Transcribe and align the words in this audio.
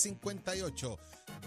y 0.00 0.08
58 0.08 0.98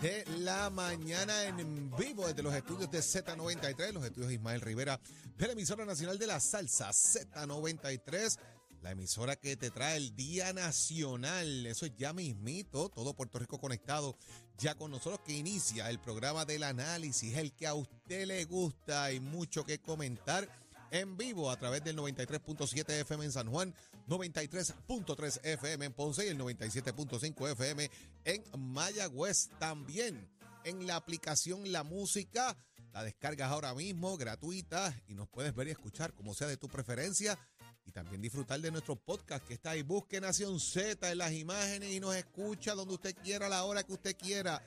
de 0.02 0.26
la 0.40 0.70
mañana 0.70 1.46
en 1.46 1.90
vivo 1.98 2.28
desde 2.28 2.44
los 2.44 2.54
estudios 2.54 2.92
de 2.92 3.00
Z93, 3.00 3.92
los 3.94 4.04
estudios 4.04 4.28
de 4.28 4.36
Ismael 4.36 4.62
Rivera 4.62 5.00
de 5.38 5.48
la 5.48 5.54
emisora 5.54 5.86
nacional 5.86 6.20
de 6.20 6.28
la 6.28 6.40
salsa 6.40 6.90
Z93, 6.90 8.38
la 8.82 8.92
emisora 8.92 9.36
que 9.36 9.58
te 9.58 9.72
trae 9.72 9.98
el 9.98 10.16
Día 10.16 10.54
Nacional. 10.54 11.66
Eso 11.66 11.86
es 11.88 11.94
ya 11.98 12.14
mismito, 12.14 12.90
todo 12.90 13.16
Puerto 13.16 13.40
Rico 13.40 13.60
conectado 13.60 14.18
ya 14.58 14.76
con 14.76 14.92
nosotros 14.92 15.22
que 15.26 15.34
inicia 15.34 15.90
el 15.90 16.00
programa 16.00 16.46
del 16.46 16.64
análisis, 16.64 17.36
el 17.38 17.54
que 17.54 17.66
a 17.66 17.74
usted 17.74 18.28
le 18.28 18.46
gusta 18.46 19.12
y 19.12 19.20
mucho 19.20 19.66
que 19.66 19.80
comentar 19.80 20.48
en 20.92 21.18
vivo 21.18 21.50
a 21.50 21.58
través 21.58 21.84
del 21.84 21.98
93.7 21.98 22.88
FM 23.02 23.26
en 23.26 23.32
San 23.32 23.50
Juan, 23.50 23.74
93.3 24.08 25.40
FM 25.44 25.86
en 25.86 25.94
Ponce 25.94 26.26
y 26.26 26.30
el 26.30 26.38
97.5 26.38 27.52
FM 27.52 27.90
en 28.26 28.44
Mayagüez. 28.58 29.50
También 29.60 30.30
en 30.66 30.86
la 30.88 30.96
aplicación 30.96 31.72
La 31.72 31.84
Música, 31.84 32.58
la 32.94 33.04
descargas 33.04 33.52
ahora 33.52 33.74
mismo 33.74 34.18
gratuita 34.18 34.94
y 35.08 35.14
nos 35.14 35.30
puedes 35.30 35.56
ver 35.56 35.68
y 35.68 35.72
escuchar 35.72 36.14
como 36.14 36.34
sea 36.34 36.48
de 36.48 36.58
tu 36.58 36.68
preferencia. 36.68 37.38
Y 37.86 37.92
también 37.92 38.22
disfrutar 38.22 38.62
de 38.62 38.72
nuestro 38.72 38.96
podcast 38.96 39.46
que 39.46 39.56
está 39.56 39.72
ahí. 39.72 39.82
Busque 39.82 40.22
Nación 40.22 40.60
Z 40.60 41.12
en 41.12 41.18
las 41.18 41.34
imágenes 41.34 41.92
y 41.92 42.00
nos 42.00 42.16
escucha 42.16 42.76
donde 42.76 42.94
usted 42.94 43.16
quiera, 43.16 43.48
a 43.48 43.50
la 43.50 43.66
hora 43.66 43.84
que 43.84 43.94
usted 43.94 44.16
quiera 44.16 44.64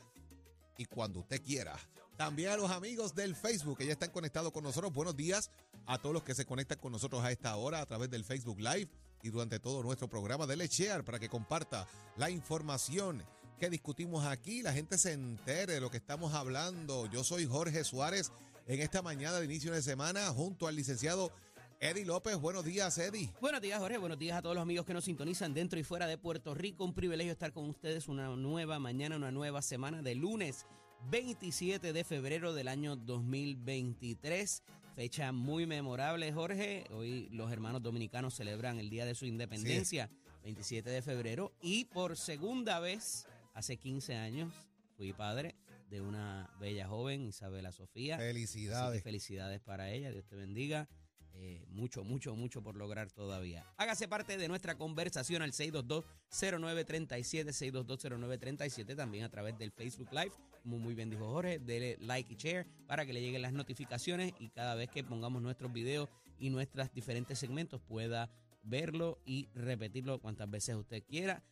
y 0.77 0.84
cuando 0.84 1.21
usted 1.21 1.43
quiera. 1.43 1.78
También 2.19 2.50
a 2.50 2.56
los 2.56 2.71
amigos 2.71 3.15
del 3.15 3.34
Facebook 3.34 3.78
que 3.78 3.87
ya 3.87 3.93
están 3.93 4.11
conectados 4.11 4.53
con 4.53 4.65
nosotros. 4.65 4.93
Buenos 4.93 5.17
días 5.17 5.50
a 5.87 5.98
todos 5.98 6.12
los 6.12 6.23
que 6.23 6.34
se 6.34 6.45
conectan 6.45 6.78
con 6.78 6.93
nosotros 6.93 7.23
a 7.23 7.31
esta 7.31 7.56
hora 7.56 7.81
a 7.81 7.87
través 7.87 8.11
del 8.11 8.25
Facebook 8.25 8.61
Live 8.61 8.91
y 9.27 9.30
durante 9.30 9.58
todo 9.58 9.82
nuestro 9.82 10.08
programa. 10.08 10.46
Dele 10.46 10.69
share 10.69 11.05
para 11.05 11.19
que 11.19 11.28
comparta 11.28 11.86
la 12.16 12.30
información 12.30 13.22
que 13.58 13.69
discutimos 13.69 14.24
aquí. 14.24 14.62
La 14.62 14.72
gente 14.72 14.98
se 14.98 15.12
entere 15.12 15.74
de 15.74 15.80
lo 15.80 15.91
que 15.91 15.96
estamos 15.96 16.34
hablando. 16.34 17.06
Yo 17.06 17.25
soy 17.25 17.47
Jorge 17.47 17.84
Suárez 17.84 18.32
en 18.66 18.81
esta 18.81 19.03
mañana 19.03 19.38
de 19.38 19.44
inicio 19.44 19.72
de 19.72 19.82
semana 19.82 20.28
junto 20.28 20.66
al 20.66 20.76
licenciado 20.76 21.32
Eddie 21.81 22.04
López. 22.04 22.36
Buenos 22.36 22.65
días, 22.65 22.97
Eddie. 22.98 23.32
Buenos 23.41 23.60
días, 23.60 23.78
Jorge. 23.78 23.98
Buenos 23.98 24.19
días 24.19 24.38
a 24.38 24.42
todos 24.42 24.54
los 24.54 24.62
amigos 24.62 24.86
que 24.86 24.94
nos 24.94 25.04
sintonizan 25.04 25.53
dentro 25.53 25.78
y 25.78 25.84
fuera 25.84 26.06
de 26.06 26.19
Puerto 26.19 26.54
Rico. 26.54 26.84
Un 26.84 26.94
privilegio 26.94 27.32
estar 27.32 27.53
con 27.53 27.69
ustedes 27.69 28.09
una 28.09 28.28
nueva 28.36 28.78
mañana, 28.78 29.16
una 29.16 29.31
nueva 29.31 29.60
semana 29.60 30.03
de 30.03 30.15
lunes 30.15 30.66
27 31.10 31.92
de 31.92 32.04
febrero 32.04 32.54
del 32.54 32.69
año 32.69 32.97
2023. 32.97 34.62
Fecha 34.97 35.31
muy 35.31 35.67
memorable, 35.67 36.33
Jorge. 36.33 36.87
Hoy 36.91 37.29
los 37.29 37.53
hermanos 37.53 37.83
dominicanos 37.83 38.33
celebran 38.34 38.79
el 38.79 38.89
día 38.89 39.05
de 39.05 39.15
su 39.15 39.27
independencia, 39.27 40.09
27 40.43 40.89
de 40.89 41.03
febrero. 41.03 41.53
Y 41.61 41.84
por 41.84 42.17
segunda 42.17 42.81
vez, 42.81 43.27
hace 43.53 43.77
15 43.77 44.15
años, 44.17 44.55
fui 44.97 45.12
padre 45.12 45.55
de 45.91 46.01
una 46.01 46.51
bella 46.59 46.89
joven, 46.89 47.27
Isabela 47.27 47.73
Sofía. 47.73 48.15
Así 48.15 48.23
que 48.23 48.29
Felicidades. 48.33 49.03
felicidades 49.03 49.61
para 49.61 49.91
ella, 49.91 50.11
Dios 50.11 50.25
te 50.25 50.34
bendiga. 50.34 50.89
Eh, 51.38 51.66
mucho, 51.69 52.02
mucho, 52.02 52.34
mucho 52.34 52.62
por 52.62 52.76
lograr 52.76 53.12
todavía. 53.12 53.66
Hágase 53.76 54.08
parte 54.08 54.38
de 54.38 54.48
nuestra 54.48 54.76
conversación 54.76 55.42
al 55.42 55.52
622-0937, 55.52 57.52
622-0937, 57.52 58.97
también 58.97 59.24
a 59.24 59.28
través 59.28 59.58
del 59.58 59.70
Facebook 59.70 60.08
Live. 60.12 60.32
Como 60.62 60.78
muy 60.78 60.94
bien 60.94 61.10
dijo 61.10 61.26
Jorge, 61.26 61.58
dele 61.58 61.98
like 62.00 62.32
y 62.32 62.36
share 62.36 62.66
para 62.86 63.04
que 63.04 63.12
le 63.12 63.20
lleguen 63.20 63.42
las 63.42 63.52
notificaciones 63.52 64.32
y 64.38 64.48
cada 64.48 64.74
vez 64.74 64.88
que 64.88 65.04
pongamos 65.04 65.42
nuestros 65.42 65.70
videos 65.72 66.08
y 66.38 66.48
nuestros 66.48 66.91
diferentes 66.92 67.38
segmentos 67.38 67.82
pueda 67.82 68.30
verlo 68.62 69.18
y 69.26 69.48
repetirlo 69.54 70.18
cuantas 70.18 70.50
veces 70.50 70.74
usted 70.74 71.04
quiera. 71.04 71.42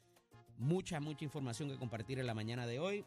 Mucha, 0.56 0.98
mucha 0.98 1.24
información 1.24 1.68
que 1.68 1.76
compartir 1.76 2.18
en 2.18 2.26
la 2.26 2.34
mañana 2.34 2.66
de 2.66 2.78
hoy, 2.78 3.04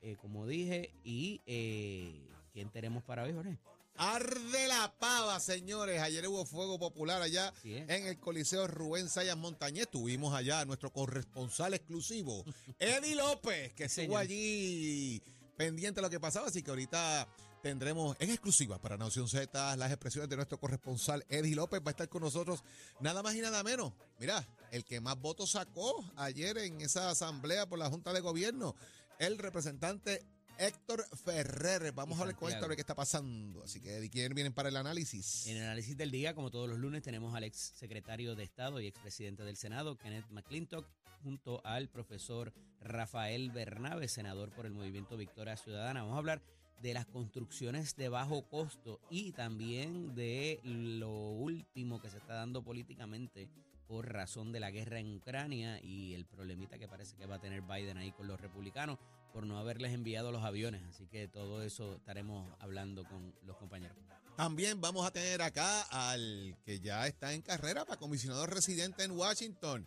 eh, 0.00 0.16
como 0.16 0.46
dije, 0.46 0.94
y 1.04 1.42
eh, 1.44 2.26
¿quién 2.52 2.70
tenemos 2.70 3.02
para 3.02 3.24
hoy, 3.24 3.32
Jorge? 3.32 3.58
Arde 3.96 4.66
la 4.68 4.92
pava, 4.98 5.38
señores. 5.40 6.00
Ayer 6.00 6.26
hubo 6.28 6.44
fuego 6.44 6.78
popular 6.78 7.22
allá 7.22 7.52
es. 7.62 7.88
en 7.88 8.06
el 8.06 8.18
Coliseo 8.18 8.66
Rubén 8.66 9.08
Sayas 9.08 9.36
Montañez. 9.36 9.88
Tuvimos 9.90 10.34
allá 10.34 10.60
a 10.60 10.64
nuestro 10.64 10.92
corresponsal 10.92 11.74
exclusivo, 11.74 12.44
Eddie 12.78 13.14
López, 13.14 13.72
que 13.74 13.88
Sí, 13.88 14.02
estuvo 14.02 14.16
señor. 14.16 14.20
allí 14.22 15.22
pendiente 15.56 15.98
de 16.00 16.02
lo 16.02 16.10
que 16.10 16.18
pasaba. 16.20 16.48
Así 16.48 16.62
que 16.62 16.70
ahorita 16.70 17.28
tendremos 17.62 18.16
en 18.18 18.30
exclusiva 18.30 18.78
para 18.78 18.96
Nación 18.98 19.28
Z 19.28 19.76
las 19.76 19.90
expresiones 19.90 20.28
de 20.28 20.36
nuestro 20.36 20.58
corresponsal 20.58 21.24
Eddie 21.28 21.54
López. 21.54 21.80
Va 21.80 21.88
a 21.88 21.90
estar 21.92 22.08
con 22.08 22.22
nosotros 22.22 22.64
nada 23.00 23.22
más 23.22 23.34
y 23.36 23.40
nada 23.40 23.62
menos. 23.62 23.92
Mira, 24.18 24.46
el 24.72 24.84
que 24.84 25.00
más 25.00 25.18
votos 25.20 25.52
sacó 25.52 26.04
ayer 26.16 26.58
en 26.58 26.80
esa 26.80 27.10
asamblea 27.10 27.66
por 27.66 27.78
la 27.78 27.88
Junta 27.88 28.12
de 28.12 28.20
Gobierno, 28.20 28.74
el 29.20 29.38
representante 29.38 30.26
Héctor 30.58 31.04
Ferrer. 31.16 31.92
Vamos 31.92 32.18
a 32.18 32.22
hablar 32.22 32.36
con 32.36 32.52
a 32.52 32.66
ver 32.66 32.76
qué 32.76 32.80
está 32.80 32.94
pasando. 32.94 33.62
Así 33.62 33.80
que, 33.80 33.96
Eddie, 33.96 34.10
¿quién 34.10 34.34
vienen 34.34 34.52
para 34.52 34.68
el 34.68 34.76
análisis? 34.76 35.46
En 35.46 35.56
el 35.56 35.64
análisis 35.64 35.96
del 35.96 36.10
día, 36.10 36.34
como 36.34 36.50
todos 36.50 36.68
los 36.68 36.78
lunes, 36.78 37.02
tenemos 37.02 37.34
al 37.34 37.44
ex 37.44 37.72
secretario 37.76 38.34
de 38.34 38.44
Estado 38.44 38.80
y 38.80 38.86
expresidente 38.86 39.42
del 39.42 39.56
Senado, 39.56 39.96
Kenneth 39.96 40.30
McClintock, 40.30 40.86
junto 41.22 41.64
al 41.64 41.88
profesor 41.88 42.52
Rafael 42.80 43.50
Bernabe, 43.50 44.08
senador 44.08 44.50
por 44.50 44.66
el 44.66 44.72
Movimiento 44.72 45.16
Victoria 45.16 45.56
Ciudadana. 45.56 46.02
Vamos 46.02 46.16
a 46.16 46.18
hablar 46.18 46.42
de 46.82 46.94
las 46.94 47.06
construcciones 47.06 47.96
de 47.96 48.10
bajo 48.10 48.42
costo 48.48 49.00
y 49.10 49.32
también 49.32 50.14
de 50.14 50.60
lo 50.64 51.30
último 51.30 52.00
que 52.00 52.10
se 52.10 52.18
está 52.18 52.34
dando 52.34 52.62
políticamente 52.62 53.48
por 53.86 54.12
razón 54.12 54.52
de 54.52 54.60
la 54.60 54.70
guerra 54.70 54.98
en 54.98 55.14
Ucrania 55.14 55.80
y 55.82 56.14
el 56.14 56.26
problemita 56.26 56.78
que 56.78 56.88
parece 56.88 57.16
que 57.16 57.26
va 57.26 57.36
a 57.36 57.40
tener 57.40 57.62
Biden 57.62 57.96
ahí 57.96 58.12
con 58.12 58.26
los 58.26 58.40
republicanos 58.40 58.98
por 59.34 59.44
no 59.44 59.58
haberles 59.58 59.92
enviado 59.92 60.30
los 60.30 60.44
aviones. 60.44 60.80
Así 60.84 61.08
que 61.08 61.26
todo 61.26 61.60
eso 61.62 61.96
estaremos 61.96 62.54
hablando 62.60 63.04
con 63.04 63.34
los 63.42 63.56
compañeros. 63.56 63.96
También 64.36 64.80
vamos 64.80 65.04
a 65.04 65.10
tener 65.10 65.42
acá 65.42 65.82
al 65.90 66.56
que 66.64 66.78
ya 66.78 67.06
está 67.08 67.34
en 67.34 67.42
carrera 67.42 67.84
para 67.84 67.98
comisionado 67.98 68.46
residente 68.46 69.02
en 69.02 69.10
Washington, 69.10 69.86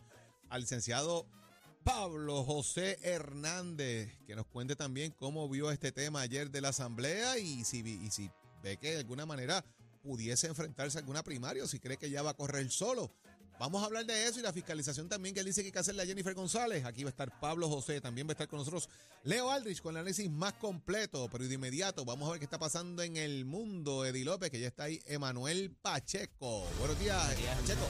al 0.50 0.60
licenciado 0.60 1.26
Pablo 1.82 2.44
José 2.44 2.98
Hernández, 3.02 4.12
que 4.26 4.36
nos 4.36 4.46
cuente 4.46 4.76
también 4.76 5.12
cómo 5.12 5.48
vio 5.48 5.70
este 5.70 5.92
tema 5.92 6.20
ayer 6.20 6.50
de 6.50 6.60
la 6.60 6.68
asamblea 6.68 7.38
y 7.38 7.64
si, 7.64 7.78
y 7.78 8.10
si 8.10 8.30
ve 8.62 8.76
que 8.76 8.92
de 8.92 8.98
alguna 8.98 9.24
manera 9.24 9.64
pudiese 10.02 10.46
enfrentarse 10.46 10.98
a 10.98 11.00
alguna 11.00 11.22
primaria 11.22 11.64
o 11.64 11.66
si 11.66 11.80
cree 11.80 11.96
que 11.96 12.10
ya 12.10 12.20
va 12.20 12.30
a 12.30 12.34
correr 12.34 12.70
solo. 12.70 13.10
Vamos 13.58 13.82
a 13.82 13.86
hablar 13.86 14.06
de 14.06 14.26
eso 14.26 14.38
y 14.38 14.42
la 14.42 14.52
fiscalización 14.52 15.08
también 15.08 15.34
que 15.34 15.40
él 15.40 15.46
dice 15.46 15.62
que 15.62 15.66
hay 15.66 15.72
que 15.72 15.78
hacerle 15.80 16.02
a 16.02 16.06
Jennifer 16.06 16.32
González. 16.32 16.84
Aquí 16.84 17.02
va 17.02 17.08
a 17.08 17.10
estar 17.10 17.40
Pablo 17.40 17.68
José, 17.68 18.00
también 18.00 18.28
va 18.28 18.30
a 18.30 18.34
estar 18.34 18.46
con 18.46 18.60
nosotros 18.60 18.88
Leo 19.24 19.50
Aldrich 19.50 19.82
con 19.82 19.94
el 19.94 20.00
análisis 20.00 20.30
más 20.30 20.52
completo, 20.54 21.28
pero 21.30 21.46
de 21.46 21.54
inmediato 21.54 22.04
vamos 22.04 22.28
a 22.28 22.32
ver 22.32 22.38
qué 22.38 22.44
está 22.44 22.58
pasando 22.58 23.02
en 23.02 23.16
el 23.16 23.44
mundo. 23.44 24.04
Eddie 24.04 24.24
López, 24.24 24.50
que 24.50 24.60
ya 24.60 24.68
está 24.68 24.84
ahí, 24.84 25.00
Emanuel 25.06 25.72
Pacheco. 25.82 26.66
Buenos 26.78 27.00
días, 27.00 27.18
Buenos 27.18 27.40
días, 27.40 27.56
Pacheco. 27.56 27.88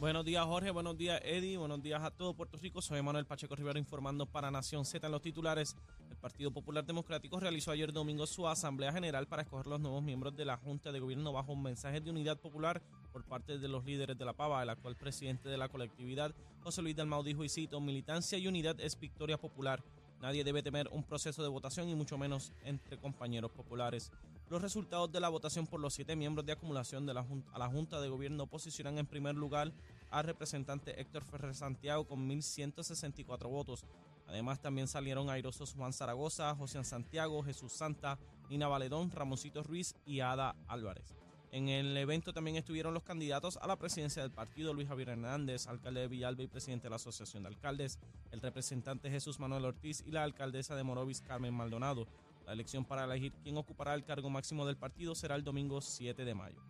Buenos 0.00 0.24
días, 0.24 0.44
Jorge. 0.46 0.70
Buenos 0.70 0.96
días, 0.96 1.20
Eddie. 1.24 1.56
Buenos 1.58 1.82
días 1.82 2.00
a 2.00 2.12
todo 2.12 2.32
Puerto 2.32 2.56
Rico. 2.56 2.80
Soy 2.80 3.02
Manuel 3.02 3.26
Pacheco 3.26 3.56
Rivera 3.56 3.80
informando 3.80 4.26
para 4.26 4.48
Nación 4.48 4.84
Z 4.84 5.04
en 5.04 5.10
los 5.10 5.20
titulares. 5.20 5.74
El 6.08 6.16
Partido 6.16 6.52
Popular 6.52 6.86
Democrático 6.86 7.40
realizó 7.40 7.72
ayer 7.72 7.92
domingo 7.92 8.24
su 8.26 8.46
Asamblea 8.46 8.92
General 8.92 9.26
para 9.26 9.42
escoger 9.42 9.66
los 9.66 9.80
nuevos 9.80 10.02
miembros 10.02 10.36
de 10.36 10.44
la 10.44 10.56
Junta 10.56 10.92
de 10.92 11.00
Gobierno 11.00 11.32
bajo 11.32 11.52
un 11.52 11.64
mensaje 11.64 12.00
de 12.00 12.10
unidad 12.10 12.38
popular 12.38 12.80
por 13.08 13.24
parte 13.24 13.58
de 13.58 13.68
los 13.68 13.84
líderes 13.84 14.18
de 14.18 14.24
la 14.24 14.32
Pava. 14.32 14.62
El 14.62 14.70
actual 14.70 14.96
presidente 14.96 15.48
de 15.48 15.58
la 15.58 15.68
colectividad, 15.68 16.34
José 16.62 16.82
Luis 16.82 16.96
Dalmau, 16.96 17.22
dijo 17.22 17.44
y 17.44 17.48
cito, 17.48 17.80
militancia 17.80 18.38
y 18.38 18.46
unidad 18.46 18.80
es 18.80 18.98
victoria 18.98 19.38
popular. 19.38 19.82
Nadie 20.20 20.42
debe 20.42 20.62
temer 20.62 20.88
un 20.90 21.04
proceso 21.04 21.42
de 21.42 21.48
votación 21.48 21.88
y 21.88 21.94
mucho 21.94 22.18
menos 22.18 22.52
entre 22.64 22.98
compañeros 22.98 23.52
populares. 23.52 24.10
Los 24.50 24.62
resultados 24.62 25.12
de 25.12 25.20
la 25.20 25.28
votación 25.28 25.66
por 25.66 25.78
los 25.78 25.94
siete 25.94 26.16
miembros 26.16 26.44
de 26.44 26.52
acumulación 26.52 27.06
de 27.06 27.14
la 27.14 27.22
junta, 27.22 27.50
a 27.52 27.58
la 27.58 27.68
Junta 27.68 28.00
de 28.00 28.08
Gobierno 28.08 28.46
posicionan 28.46 28.98
en 28.98 29.06
primer 29.06 29.34
lugar 29.34 29.72
al 30.10 30.24
representante 30.24 31.00
Héctor 31.00 31.24
Ferrer 31.24 31.54
Santiago 31.54 32.06
con 32.06 32.28
1.164 32.28 33.48
votos. 33.48 33.84
Además, 34.26 34.60
también 34.60 34.88
salieron 34.88 35.30
airosos 35.30 35.74
Juan 35.74 35.92
Zaragoza, 35.92 36.54
José 36.54 36.82
Santiago, 36.84 37.42
Jesús 37.42 37.72
Santa, 37.72 38.18
Nina 38.50 38.68
Valedón, 38.68 39.10
Ramoncito 39.10 39.62
Ruiz 39.62 39.94
y 40.04 40.20
Ada 40.20 40.56
Álvarez. 40.66 41.14
En 41.50 41.70
el 41.70 41.96
evento 41.96 42.34
también 42.34 42.56
estuvieron 42.56 42.92
los 42.92 43.02
candidatos 43.02 43.56
a 43.56 43.66
la 43.66 43.76
presidencia 43.76 44.20
del 44.20 44.30
partido, 44.30 44.74
Luis 44.74 44.86
Javier 44.86 45.08
Hernández, 45.08 45.66
alcalde 45.66 46.00
de 46.00 46.08
Villalba 46.08 46.42
y 46.42 46.46
presidente 46.46 46.84
de 46.84 46.90
la 46.90 46.96
Asociación 46.96 47.42
de 47.42 47.48
Alcaldes, 47.48 47.98
el 48.32 48.42
representante 48.42 49.10
Jesús 49.10 49.40
Manuel 49.40 49.64
Ortiz 49.64 50.04
y 50.06 50.10
la 50.10 50.24
alcaldesa 50.24 50.76
de 50.76 50.82
Morovis, 50.82 51.22
Carmen 51.22 51.54
Maldonado. 51.54 52.06
La 52.44 52.52
elección 52.52 52.84
para 52.84 53.04
elegir 53.04 53.32
quién 53.42 53.56
ocupará 53.56 53.94
el 53.94 54.04
cargo 54.04 54.28
máximo 54.28 54.66
del 54.66 54.76
partido 54.76 55.14
será 55.14 55.36
el 55.36 55.44
domingo 55.44 55.80
7 55.80 56.22
de 56.22 56.34
mayo. 56.34 56.60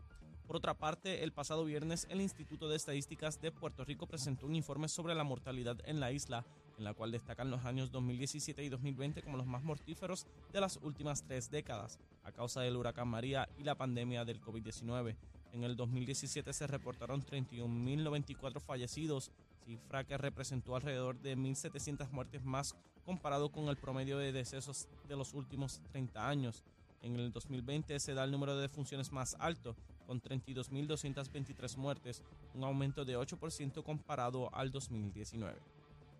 Por 0.47 0.57
otra 0.57 0.75
parte, 0.75 1.25
el 1.25 1.33
pasado 1.33 1.65
viernes 1.65 2.07
el 2.09 2.21
Instituto 2.21 2.69
de 2.69 2.77
Estadísticas 2.77 3.41
de 3.41 3.51
Puerto 3.51 3.85
Rico 3.85 4.07
presentó 4.07 4.47
un 4.47 4.55
informe 4.55 4.89
sobre 4.89 5.15
la 5.15 5.25
mortalidad 5.25 5.77
en 5.87 5.99
la 5.99 6.13
isla, 6.13 6.47
en 6.79 6.85
la 6.85 6.95
cual 6.95 7.11
destacan 7.11 7.51
los 7.51 7.65
años 7.65 7.91
2017 7.91 8.63
y 8.63 8.69
2020 8.69 9.23
como 9.23 9.37
los 9.37 9.47
más 9.47 9.65
mortíferos 9.65 10.27
de 10.53 10.61
las 10.61 10.79
últimas 10.83 11.25
tres 11.25 11.51
décadas, 11.51 11.99
a 12.23 12.33
causa 12.33 12.61
del 12.61 12.77
huracán 12.77 13.09
María 13.09 13.49
y 13.59 13.65
la 13.65 13.75
pandemia 13.75 14.25
del 14.25 14.41
COVID-19. 14.41 15.17
En 15.53 15.65
el 15.65 15.77
2017 15.77 16.53
se 16.53 16.67
reportaron 16.67 17.23
31.094 17.23 18.61
fallecidos, 18.61 19.33
cifra 19.65 20.05
que 20.05 20.17
representó 20.17 20.77
alrededor 20.77 21.19
de 21.21 21.37
1.700 21.37 22.11
muertes 22.11 22.45
más 22.45 22.77
comparado 23.05 23.51
con 23.51 23.69
el 23.69 23.77
promedio 23.77 24.19
de 24.19 24.33
decesos 24.33 24.89
de 25.09 25.17
los 25.17 25.35
últimos 25.35 25.81
30 25.91 26.29
años. 26.29 26.63
En 27.03 27.17
el 27.17 27.33
2020 27.33 27.99
se 27.99 28.15
da 28.15 28.25
el 28.25 28.31
número 28.31 28.55
de 28.57 28.63
defunciones 28.63 29.11
más 29.13 29.37
alto, 29.41 29.75
con 30.07 30.21
32.223 30.21 31.77
muertes, 31.77 32.23
un 32.55 32.65
aumento 32.65 33.05
de 33.05 33.17
8% 33.17 33.83
comparado 33.83 34.55
al 34.55 34.71
2019. 34.71 35.78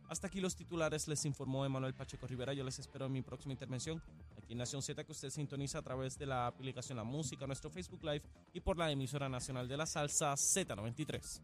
Hasta 0.09 0.27
aquí 0.27 0.41
los 0.41 0.57
titulares, 0.57 1.07
les 1.07 1.25
informó 1.27 1.67
Emanuel 1.67 1.93
Pacheco 1.93 2.27
Rivera. 2.27 2.55
Yo 2.55 2.65
les 2.65 2.79
espero 2.79 3.07
en 3.07 3.13
mi 3.13 3.21
próxima 3.21 3.53
intervención 3.53 4.03
aquí 4.39 4.53
en 4.53 4.59
Nación 4.59 4.81
Z, 4.83 5.05
que 5.05 5.13
usted 5.13 5.29
sintoniza 5.29 5.79
a 5.79 5.83
través 5.83 6.19
de 6.19 6.25
la 6.25 6.47
aplicación 6.47 6.97
La 6.97 7.05
Música, 7.05 7.47
nuestro 7.47 7.69
Facebook 7.69 8.03
Live 8.03 8.23
y 8.55 8.61
por 8.61 8.79
la 8.79 8.91
emisora 8.91 9.29
nacional 9.29 9.69
de 9.69 9.77
la 9.77 9.85
salsa 9.85 10.33
Z93. 10.33 11.43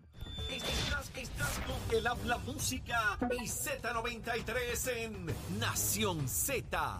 Estás, 0.50 1.12
estás 1.14 1.58
con 1.60 1.96
el 1.96 2.06
habla 2.06 2.38
música 2.38 3.18
y 3.32 3.46
Z93 3.46 4.92
en 4.96 5.58
Nación 5.58 6.26
Z. 6.26 6.98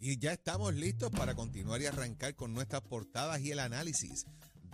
Y 0.00 0.16
ya 0.18 0.32
estamos 0.32 0.74
listos 0.74 1.10
para 1.10 1.34
continuar 1.34 1.82
y 1.82 1.86
arrancar 1.86 2.34
con 2.34 2.54
nuestras 2.54 2.82
portadas 2.82 3.40
y 3.40 3.50
el 3.50 3.58
análisis 3.58 4.26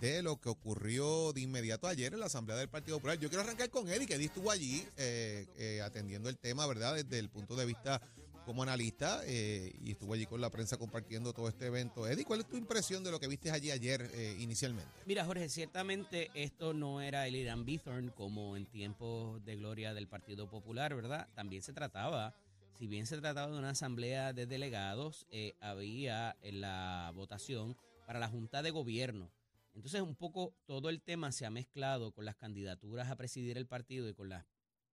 de 0.05 0.21
lo 0.21 0.39
que 0.39 0.49
ocurrió 0.49 1.33
de 1.33 1.41
inmediato 1.41 1.87
ayer 1.87 2.13
en 2.13 2.19
la 2.19 2.27
Asamblea 2.27 2.57
del 2.57 2.69
Partido 2.69 2.97
Popular. 2.97 3.17
Yo 3.17 3.27
quiero 3.27 3.43
arrancar 3.43 3.71
con 3.71 3.87
que 3.87 3.95
Eddie 3.95 4.25
estuvo 4.25 4.51
allí 4.51 4.85
eh, 4.97 5.47
eh, 5.57 5.81
atendiendo 5.81 6.29
el 6.29 6.37
tema, 6.37 6.67
¿verdad? 6.67 6.93
Desde 6.93 7.17
el 7.17 7.29
punto 7.29 7.55
de 7.55 7.65
vista 7.65 7.99
como 8.45 8.61
analista 8.61 9.21
eh, 9.25 9.73
y 9.81 9.91
estuvo 9.91 10.13
allí 10.13 10.27
con 10.27 10.39
la 10.39 10.51
prensa 10.51 10.77
compartiendo 10.77 11.33
todo 11.33 11.49
este 11.49 11.65
evento. 11.65 12.07
Eddie, 12.07 12.23
¿cuál 12.23 12.41
es 12.41 12.47
tu 12.47 12.55
impresión 12.55 13.03
de 13.03 13.09
lo 13.09 13.19
que 13.19 13.27
viste 13.27 13.49
allí 13.49 13.71
ayer 13.71 14.11
inicialmente? 14.37 14.91
Mira, 15.07 15.25
Jorge, 15.25 15.49
ciertamente 15.49 16.29
esto 16.35 16.75
no 16.75 17.01
era 17.01 17.25
el 17.25 17.35
Irán 17.35 17.65
Bithorn 17.65 18.09
como 18.09 18.55
en 18.55 18.67
tiempos 18.67 19.43
de 19.43 19.55
gloria 19.55 19.95
del 19.95 20.07
Partido 20.07 20.47
Popular, 20.47 20.93
¿verdad? 20.93 21.27
También 21.33 21.63
se 21.63 21.73
trataba 21.73 22.35
si 22.77 22.85
bien 22.85 23.07
se 23.07 23.17
trataba 23.17 23.51
de 23.51 23.57
una 23.57 23.69
asamblea 23.69 24.33
de 24.33 24.45
delegados, 24.45 25.25
había 25.61 26.35
en 26.43 26.59
la 26.61 27.11
votación 27.15 27.75
para 28.05 28.19
la 28.19 28.27
Junta 28.27 28.61
de 28.61 28.69
Gobierno. 28.69 29.31
Entonces, 29.75 30.01
un 30.01 30.15
poco 30.15 30.55
todo 30.65 30.89
el 30.89 31.01
tema 31.01 31.33
se 31.33 31.45
ha 31.45 31.49
mezclado 31.51 32.13
con 32.13 32.23
las 32.23 32.37
candidaturas 32.37 33.11
a 33.11 33.17
presidir 33.17 33.57
el 33.57 33.67
partido 33.67 34.07
y 34.07 34.13
con 34.13 34.29
las 34.29 34.45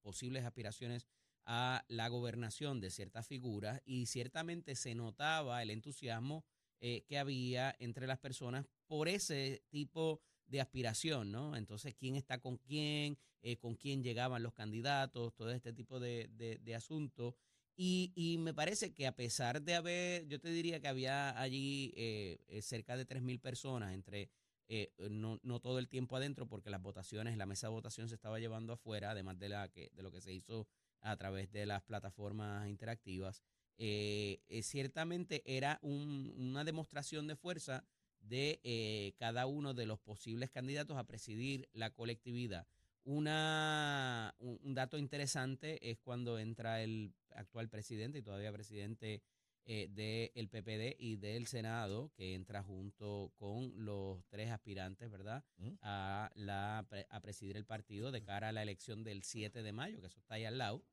posibles 0.02 0.44
aspiraciones 0.44 1.06
a 1.44 1.84
la 1.88 2.08
gobernación 2.08 2.80
de 2.80 2.90
ciertas 2.90 3.26
figuras 3.26 3.80
y 3.84 4.06
ciertamente 4.06 4.74
se 4.74 4.94
notaba 4.94 5.62
el 5.62 5.70
entusiasmo 5.70 6.44
eh, 6.80 7.04
que 7.06 7.18
había 7.18 7.74
entre 7.78 8.08
las 8.08 8.18
personas 8.18 8.66
por 8.86 9.08
ese 9.08 9.62
tipo 9.68 10.20
de 10.46 10.60
aspiración, 10.60 11.30
¿no? 11.30 11.56
Entonces, 11.56 11.94
¿quién 11.94 12.16
está 12.16 12.40
con 12.40 12.58
quién? 12.58 13.16
Eh, 13.40 13.56
¿Con 13.58 13.76
quién 13.76 14.02
llegaban 14.02 14.42
los 14.42 14.52
candidatos? 14.52 15.34
Todo 15.34 15.52
este 15.52 15.72
tipo 15.72 16.00
de, 16.00 16.74
asuntos. 16.76 17.34
Y, 17.76 18.36
me 18.40 18.52
parece 18.52 18.92
que 18.92 19.06
a 19.06 19.16
pesar 19.16 19.62
de 19.62 19.74
haber, 19.74 20.26
yo 20.26 20.40
te 20.40 20.50
diría 20.50 20.80
que 20.80 20.88
había 20.88 21.40
allí 21.40 21.92
eh, 21.96 22.60
cerca 22.62 22.96
de 22.96 23.06
3.000 23.06 23.40
personas, 23.40 23.94
entre 23.94 24.28
eh, 24.68 24.92
no, 25.10 25.38
no, 25.42 25.60
todo 25.60 25.78
el 25.78 25.88
tiempo 25.88 26.16
adentro, 26.16 26.46
porque 26.46 26.70
las 26.70 26.82
votaciones, 26.82 27.36
la 27.36 27.46
mesa 27.46 27.66
de 27.66 27.72
votación 27.72 28.08
se 28.08 28.14
estaba 28.14 28.38
llevando 28.38 28.72
afuera, 28.72 29.10
además 29.10 29.38
de, 29.38 29.48
la 29.48 29.68
que, 29.68 29.90
de 29.94 30.02
lo 30.02 30.10
que 30.10 30.20
se 30.20 30.32
hizo 30.32 30.66
a 31.00 31.16
través 31.16 31.50
de 31.52 31.66
las 31.66 31.82
plataformas 31.82 32.68
interactivas. 32.68 33.42
ciertamente 33.76 35.42
era 35.44 35.78
una 35.82 36.64
demostración 36.64 37.26
de 37.26 37.36
fuerza 37.36 37.84
de 38.20 39.14
cada 39.18 39.46
uno 39.46 39.74
de 39.74 39.86
los 39.86 39.98
posibles 39.98 40.50
candidatos 40.50 40.96
a 40.96 41.04
presidir 41.04 41.68
la 41.72 41.90
colectividad. 41.90 42.66
Una, 43.04 44.32
un, 44.38 44.74
dato 44.74 44.96
interesante 44.96 45.90
es 45.90 45.98
cuando 45.98 46.38
entra 46.38 46.82
el 46.82 47.12
actual 47.34 47.68
presidente 47.68 48.18
y 48.18 48.22
todavía 48.22 48.52
presidente 48.52 49.22
eh, 49.64 49.88
del 49.88 50.48
PPD 50.48 50.96
y 50.98 51.16
del 51.16 51.46
Senado, 51.46 52.10
que 52.14 52.34
entra 52.34 52.62
junto 52.62 53.32
con 53.36 53.72
los 53.84 54.24
tres 54.28 54.50
aspirantes, 54.50 55.10
¿verdad?, 55.10 55.44
mm. 55.58 55.70
a, 55.82 56.30
la, 56.34 56.86
a 57.08 57.20
presidir 57.20 57.56
el 57.56 57.64
partido 57.64 58.10
de 58.10 58.22
cara 58.22 58.48
a 58.48 58.52
la 58.52 58.62
elección 58.62 59.04
del 59.04 59.22
7 59.22 59.62
de 59.62 59.72
mayo, 59.72 60.00
que 60.00 60.08
eso 60.08 60.18
está 60.18 60.34
ahí 60.34 60.44
al 60.44 60.58
lado. 60.58 60.84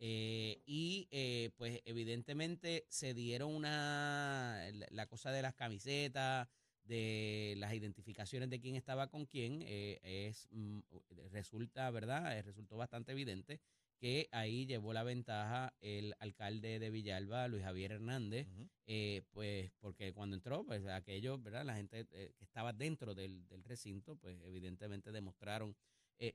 Eh, 0.00 0.62
y 0.64 1.08
eh, 1.10 1.50
pues 1.56 1.80
evidentemente 1.84 2.86
se 2.88 3.14
dieron 3.14 3.52
una, 3.52 4.62
la 4.90 5.06
cosa 5.06 5.32
de 5.32 5.42
las 5.42 5.54
camisetas, 5.54 6.48
de 6.88 7.54
las 7.58 7.74
identificaciones 7.74 8.48
de 8.48 8.60
quién 8.60 8.74
estaba 8.74 9.08
con 9.08 9.26
quién, 9.26 9.62
eh, 9.62 10.00
es, 10.02 10.48
mm, 10.50 10.80
resulta, 11.30 11.90
¿verdad? 11.90 12.36
Eh, 12.36 12.42
resultó 12.42 12.76
bastante 12.76 13.12
evidente 13.12 13.60
que 13.98 14.28
ahí 14.32 14.66
llevó 14.66 14.92
la 14.92 15.02
ventaja 15.02 15.74
el 15.80 16.14
alcalde 16.18 16.78
de 16.78 16.90
Villalba, 16.90 17.48
Luis 17.48 17.62
Javier 17.62 17.92
Hernández, 17.92 18.46
eh, 18.86 19.22
pues 19.32 19.70
porque 19.80 20.12
cuando 20.12 20.36
entró, 20.36 20.64
pues 20.64 20.86
aquello, 20.86 21.38
¿verdad? 21.38 21.64
La 21.64 21.76
gente 21.76 22.06
que 22.06 22.44
estaba 22.44 22.72
dentro 22.72 23.14
del, 23.14 23.44
recinto, 23.64 24.16
pues 24.16 24.40
evidentemente 24.44 25.12
demostraron 25.12 25.76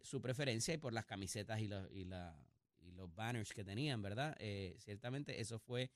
su 0.01 0.22
preferencia 0.22 0.74
y 0.74 0.77
por 0.77 0.93
las 0.93 1.05
camisetas 1.05 1.60
y, 1.60 1.67
los, 1.67 1.91
y, 1.91 2.05
la, 2.05 2.38
y 2.79 2.91
los 2.91 3.13
banners 3.13 3.51
que 3.51 3.65
tenían, 3.65 4.01
¿verdad? 4.01 4.38
ciertamente 4.77 5.41
eso 5.41 5.60
fue, 5.60 5.89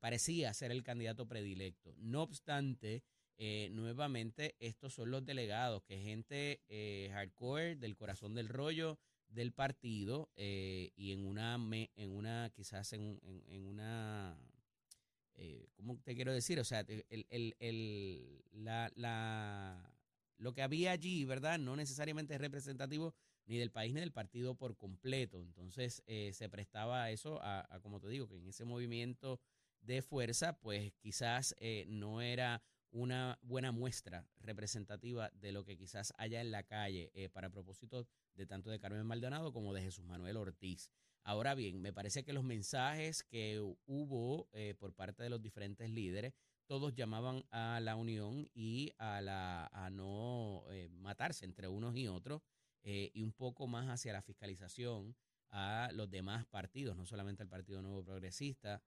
parecía 0.00 0.54
ser 0.54 0.70
el 0.70 0.82
candidato 0.82 1.26
predilecto. 1.26 1.94
No 1.98 2.22
obstante, 2.22 3.02
eh, 3.36 3.68
nuevamente 3.72 4.54
estos 4.60 4.94
son 4.94 5.10
los 5.10 5.24
delegados, 5.24 5.82
que 5.82 5.98
gente 5.98 6.62
eh, 6.68 7.10
hardcore 7.12 7.74
del 7.76 7.96
corazón 7.96 8.34
del 8.34 8.48
rollo 8.48 8.98
del 9.28 9.52
partido 9.52 10.30
eh, 10.36 10.92
y 10.96 11.12
en 11.12 11.26
una, 11.26 11.58
en 11.96 12.10
una 12.10 12.50
quizás 12.54 12.92
en, 12.92 13.20
en, 13.48 13.66
una, 13.66 14.38
¿cómo 15.76 15.98
te 16.00 16.14
quiero 16.14 16.32
decir? 16.32 16.60
O 16.60 16.64
sea, 16.64 16.80
el, 16.80 17.26
el, 17.30 17.56
el, 17.58 18.44
la, 18.52 18.90
la, 18.94 19.92
lo 20.38 20.52
que 20.52 20.62
había 20.62 20.92
allí, 20.92 21.24
¿verdad? 21.24 21.58
No 21.58 21.76
necesariamente 21.76 22.34
es 22.34 22.40
representativo 22.40 23.14
ni 23.46 23.58
del 23.58 23.70
país 23.70 23.92
ni 23.92 24.00
del 24.00 24.12
partido 24.12 24.54
por 24.54 24.76
completo. 24.76 25.42
Entonces 25.42 26.02
se 26.06 26.48
prestaba 26.48 27.10
eso, 27.10 27.42
a, 27.42 27.66
a, 27.74 27.80
como 27.80 28.00
te 28.00 28.08
digo, 28.08 28.28
que 28.28 28.36
en 28.36 28.46
ese 28.46 28.64
movimiento 28.64 29.40
de 29.80 30.00
fuerza, 30.00 30.58
pues 30.60 30.92
quizás 30.94 31.54
no 31.88 32.22
era 32.22 32.62
una 32.94 33.40
buena 33.42 33.72
muestra 33.72 34.24
representativa 34.38 35.28
de 35.34 35.50
lo 35.50 35.64
que 35.64 35.76
quizás 35.76 36.14
haya 36.16 36.40
en 36.40 36.52
la 36.52 36.62
calle 36.62 37.10
eh, 37.14 37.28
para 37.28 37.50
propósito 37.50 38.06
de 38.34 38.46
tanto 38.46 38.70
de 38.70 38.78
Carmen 38.78 39.04
Maldonado 39.04 39.52
como 39.52 39.74
de 39.74 39.82
Jesús 39.82 40.04
Manuel 40.04 40.36
Ortiz. 40.36 40.92
Ahora 41.24 41.56
bien, 41.56 41.82
me 41.82 41.92
parece 41.92 42.22
que 42.22 42.32
los 42.32 42.44
mensajes 42.44 43.24
que 43.24 43.58
hubo 43.86 44.48
eh, 44.52 44.76
por 44.78 44.94
parte 44.94 45.24
de 45.24 45.30
los 45.30 45.42
diferentes 45.42 45.90
líderes, 45.90 46.34
todos 46.66 46.94
llamaban 46.94 47.44
a 47.50 47.80
la 47.80 47.96
unión 47.96 48.48
y 48.54 48.92
a, 48.98 49.20
la, 49.20 49.66
a 49.72 49.90
no 49.90 50.62
eh, 50.70 50.88
matarse 50.92 51.46
entre 51.46 51.66
unos 51.66 51.96
y 51.96 52.06
otros 52.06 52.42
y 52.86 53.22
un 53.22 53.32
poco 53.32 53.66
más 53.66 53.88
hacia 53.88 54.12
la 54.12 54.20
fiscalización 54.20 55.16
a 55.48 55.88
los 55.94 56.10
demás 56.10 56.44
partidos, 56.44 56.98
no 56.98 57.06
solamente 57.06 57.42
al 57.42 57.48
Partido 57.48 57.80
Nuevo 57.80 58.04
Progresista, 58.04 58.82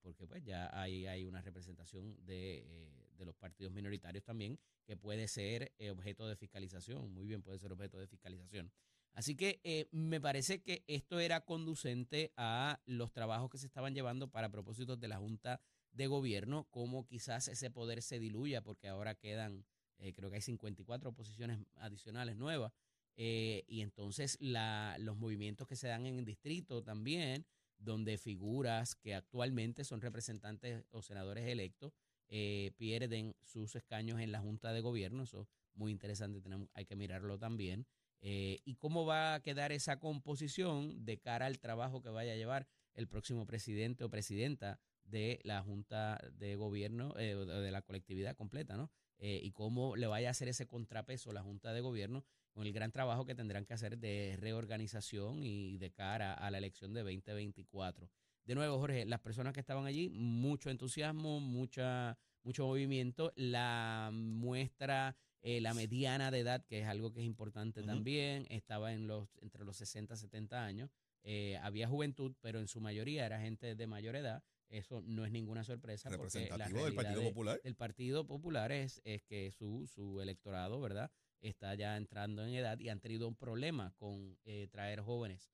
porque 0.00 0.28
pues 0.28 0.44
ya 0.44 0.70
hay, 0.80 1.06
hay 1.06 1.24
una 1.24 1.42
representación 1.42 2.24
de, 2.24 2.92
de 3.16 3.26
los 3.26 3.34
partidos 3.36 3.72
minoritarios 3.72 4.24
también, 4.24 4.58
que 4.84 4.96
puede 4.96 5.28
ser 5.28 5.72
eh, 5.78 5.90
objeto 5.90 6.26
de 6.26 6.36
fiscalización, 6.36 7.12
muy 7.12 7.26
bien 7.26 7.42
puede 7.42 7.58
ser 7.58 7.72
objeto 7.72 7.98
de 7.98 8.06
fiscalización. 8.06 8.72
Así 9.12 9.34
que 9.34 9.60
eh, 9.64 9.88
me 9.92 10.20
parece 10.20 10.62
que 10.62 10.84
esto 10.86 11.18
era 11.18 11.40
conducente 11.40 12.32
a 12.36 12.80
los 12.84 13.12
trabajos 13.12 13.50
que 13.50 13.58
se 13.58 13.66
estaban 13.66 13.94
llevando 13.94 14.28
para 14.28 14.50
propósitos 14.50 15.00
de 15.00 15.08
la 15.08 15.16
Junta 15.16 15.60
de 15.92 16.06
Gobierno, 16.06 16.68
como 16.70 17.06
quizás 17.06 17.48
ese 17.48 17.70
poder 17.70 18.02
se 18.02 18.18
diluya, 18.18 18.62
porque 18.62 18.88
ahora 18.88 19.14
quedan, 19.14 19.64
eh, 19.98 20.12
creo 20.12 20.28
que 20.28 20.36
hay 20.36 20.42
54 20.42 21.12
posiciones 21.12 21.58
adicionales 21.76 22.36
nuevas, 22.36 22.72
y 23.18 23.80
entonces 23.80 24.36
los 24.40 25.16
movimientos 25.16 25.66
que 25.66 25.74
se 25.74 25.88
dan 25.88 26.04
en 26.04 26.18
el 26.18 26.26
distrito 26.26 26.82
también, 26.82 27.46
donde 27.78 28.18
figuras 28.18 28.94
que 28.94 29.14
actualmente 29.14 29.84
son 29.84 30.00
representantes 30.00 30.84
o 30.90 31.02
senadores 31.02 31.46
electos, 31.46 31.92
pierden 32.28 33.34
sus 33.42 33.76
escaños 33.76 34.20
en 34.20 34.32
la 34.32 34.40
Junta 34.40 34.72
de 34.72 34.80
Gobierno, 34.80 35.22
eso 35.22 35.42
es 35.42 35.48
muy 35.74 35.92
interesante, 35.92 36.40
tenemos, 36.40 36.68
hay 36.74 36.86
que 36.86 36.96
mirarlo 36.96 37.38
también. 37.38 37.86
Eh, 38.20 38.60
y 38.64 38.76
cómo 38.76 39.04
va 39.04 39.34
a 39.34 39.42
quedar 39.42 39.72
esa 39.72 39.98
composición 39.98 41.04
de 41.04 41.18
cara 41.18 41.46
al 41.46 41.58
trabajo 41.58 42.02
que 42.02 42.08
vaya 42.08 42.32
a 42.32 42.36
llevar 42.36 42.66
el 42.94 43.06
próximo 43.08 43.46
presidente 43.46 44.04
o 44.04 44.10
presidenta 44.10 44.80
de 45.04 45.38
la 45.44 45.62
Junta 45.62 46.18
de 46.32 46.56
Gobierno, 46.56 47.14
eh, 47.18 47.34
de 47.34 47.70
la 47.70 47.82
colectividad 47.82 48.34
completa, 48.34 48.76
¿no? 48.76 48.90
Eh, 49.18 49.40
y 49.42 49.52
cómo 49.52 49.96
le 49.96 50.06
vaya 50.06 50.28
a 50.28 50.30
hacer 50.32 50.48
ese 50.48 50.66
contrapeso 50.66 51.32
la 51.32 51.42
Junta 51.42 51.72
de 51.72 51.80
Gobierno 51.80 52.24
con 52.52 52.66
el 52.66 52.72
gran 52.72 52.90
trabajo 52.90 53.26
que 53.26 53.34
tendrán 53.34 53.64
que 53.64 53.74
hacer 53.74 53.98
de 53.98 54.36
reorganización 54.40 55.44
y 55.44 55.78
de 55.78 55.92
cara 55.92 56.34
a 56.34 56.50
la 56.50 56.58
elección 56.58 56.94
de 56.94 57.02
2024. 57.02 58.10
De 58.46 58.54
nuevo, 58.54 58.78
Jorge, 58.78 59.04
las 59.04 59.20
personas 59.20 59.52
que 59.52 59.60
estaban 59.60 59.86
allí, 59.86 60.08
mucho 60.08 60.70
entusiasmo, 60.70 61.40
mucha, 61.40 62.16
mucho 62.44 62.64
movimiento. 62.64 63.32
La 63.34 64.10
muestra 64.12 65.16
eh, 65.42 65.60
la 65.60 65.74
mediana 65.74 66.30
de 66.30 66.40
edad, 66.40 66.64
que 66.64 66.80
es 66.80 66.86
algo 66.86 67.12
que 67.12 67.20
es 67.20 67.26
importante 67.26 67.82
también, 67.82 68.46
estaba 68.50 68.92
en 68.92 69.06
los, 69.06 69.28
entre 69.42 69.64
los 69.64 69.76
60 69.76 70.14
y 70.14 70.16
70 70.16 70.64
años. 70.64 70.90
Eh, 71.22 71.58
había 71.62 71.88
juventud, 71.88 72.34
pero 72.40 72.58
en 72.60 72.68
su 72.68 72.80
mayoría 72.80 73.26
era 73.26 73.40
gente 73.40 73.74
de 73.74 73.86
mayor 73.86 74.16
edad. 74.16 74.42
Eso 74.68 75.02
no 75.02 75.24
es 75.24 75.32
ninguna 75.32 75.64
sorpresa. 75.64 76.10
Porque 76.16 76.48
la 76.56 76.68
del 76.68 76.94
Partido 76.94 77.22
Popular. 77.22 77.60
El 77.62 77.74
Partido 77.76 78.26
Popular 78.26 78.72
es, 78.72 79.00
es 79.04 79.22
que 79.22 79.50
su, 79.52 79.86
su 79.86 80.20
electorado, 80.20 80.80
¿verdad? 80.80 81.10
Está 81.40 81.74
ya 81.74 81.96
entrando 81.96 82.44
en 82.44 82.54
edad 82.54 82.78
y 82.80 82.88
han 82.88 83.00
tenido 83.00 83.28
un 83.28 83.36
problema 83.36 83.92
con 83.96 84.36
eh, 84.44 84.66
traer 84.70 85.00
jóvenes, 85.00 85.50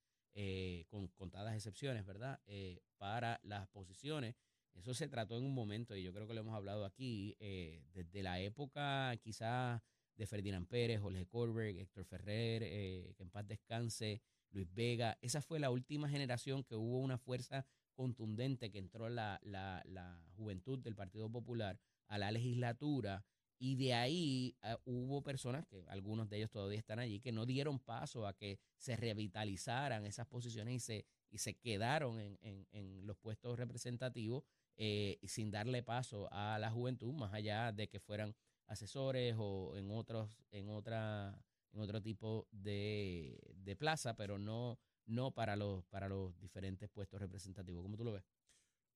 con 0.89 1.07
contadas 1.09 1.55
excepciones, 1.55 2.05
¿verdad? 2.05 2.39
para 2.97 3.39
las 3.43 3.67
posiciones 3.67 4.35
eso 4.75 4.93
se 4.93 5.07
trató 5.07 5.37
en 5.37 5.45
un 5.45 5.53
momento, 5.53 5.95
y 5.95 6.03
yo 6.03 6.13
creo 6.13 6.27
que 6.27 6.33
lo 6.33 6.41
hemos 6.41 6.55
hablado 6.55 6.85
aquí, 6.85 7.35
eh, 7.39 7.83
desde 7.93 8.23
la 8.23 8.39
época 8.39 9.15
quizás 9.21 9.81
de 10.15 10.27
Ferdinand 10.27 10.67
Pérez, 10.67 10.99
Jorge 10.99 11.25
Corberg, 11.25 11.77
Héctor 11.77 12.05
Ferrer, 12.05 12.63
eh, 12.63 13.13
que 13.15 13.23
en 13.23 13.29
paz 13.29 13.47
descanse, 13.47 14.21
Luis 14.51 14.71
Vega. 14.73 15.17
Esa 15.21 15.41
fue 15.41 15.59
la 15.59 15.71
última 15.71 16.09
generación 16.09 16.63
que 16.63 16.75
hubo 16.75 16.99
una 16.99 17.17
fuerza 17.17 17.65
contundente 17.95 18.71
que 18.71 18.79
entró 18.79 19.09
la, 19.09 19.39
la, 19.43 19.81
la 19.85 20.23
juventud 20.35 20.79
del 20.79 20.95
Partido 20.95 21.31
Popular 21.31 21.79
a 22.07 22.17
la 22.17 22.31
legislatura 22.31 23.25
y 23.63 23.77
de 23.77 23.93
ahí 23.93 24.57
ah, 24.61 24.77
hubo 24.83 25.23
personas, 25.23 25.65
que 25.65 25.85
algunos 25.87 26.27
de 26.27 26.35
ellos 26.35 26.51
todavía 26.51 26.77
están 26.77 26.99
allí, 26.99 27.21
que 27.21 27.31
no 27.31 27.45
dieron 27.45 27.79
paso 27.79 28.27
a 28.27 28.35
que 28.35 28.59
se 28.75 28.97
revitalizaran 28.97 30.05
esas 30.05 30.27
posiciones 30.27 30.75
y 30.75 30.79
se, 30.79 31.05
y 31.31 31.37
se 31.37 31.53
quedaron 31.53 32.19
en, 32.19 32.37
en, 32.41 32.67
en 32.73 33.07
los 33.07 33.15
puestos 33.15 33.57
representativos 33.57 34.43
eh, 34.75 35.17
sin 35.23 35.49
darle 35.49 35.81
paso 35.81 36.27
a 36.33 36.59
la 36.59 36.71
juventud, 36.71 37.13
más 37.13 37.33
allá 37.33 37.71
de 37.71 37.87
que 37.87 38.01
fueran 38.01 38.35
asesores 38.67 39.35
o 39.37 39.77
en 39.77 39.91
otros, 39.91 40.43
en 40.51 40.67
otra, 40.67 41.41
en 41.71 41.79
otro 41.79 42.01
tipo 42.01 42.49
de, 42.51 43.39
de 43.55 43.77
plaza, 43.77 44.13
pero 44.17 44.37
no, 44.37 44.77
no 45.05 45.31
para 45.31 45.55
los, 45.55 45.85
para 45.85 46.09
los 46.09 46.37
diferentes 46.37 46.89
puestos 46.89 47.17
representativos. 47.17 47.81
¿Cómo 47.81 47.95
tú 47.95 48.03
lo 48.03 48.11
ves? 48.11 48.25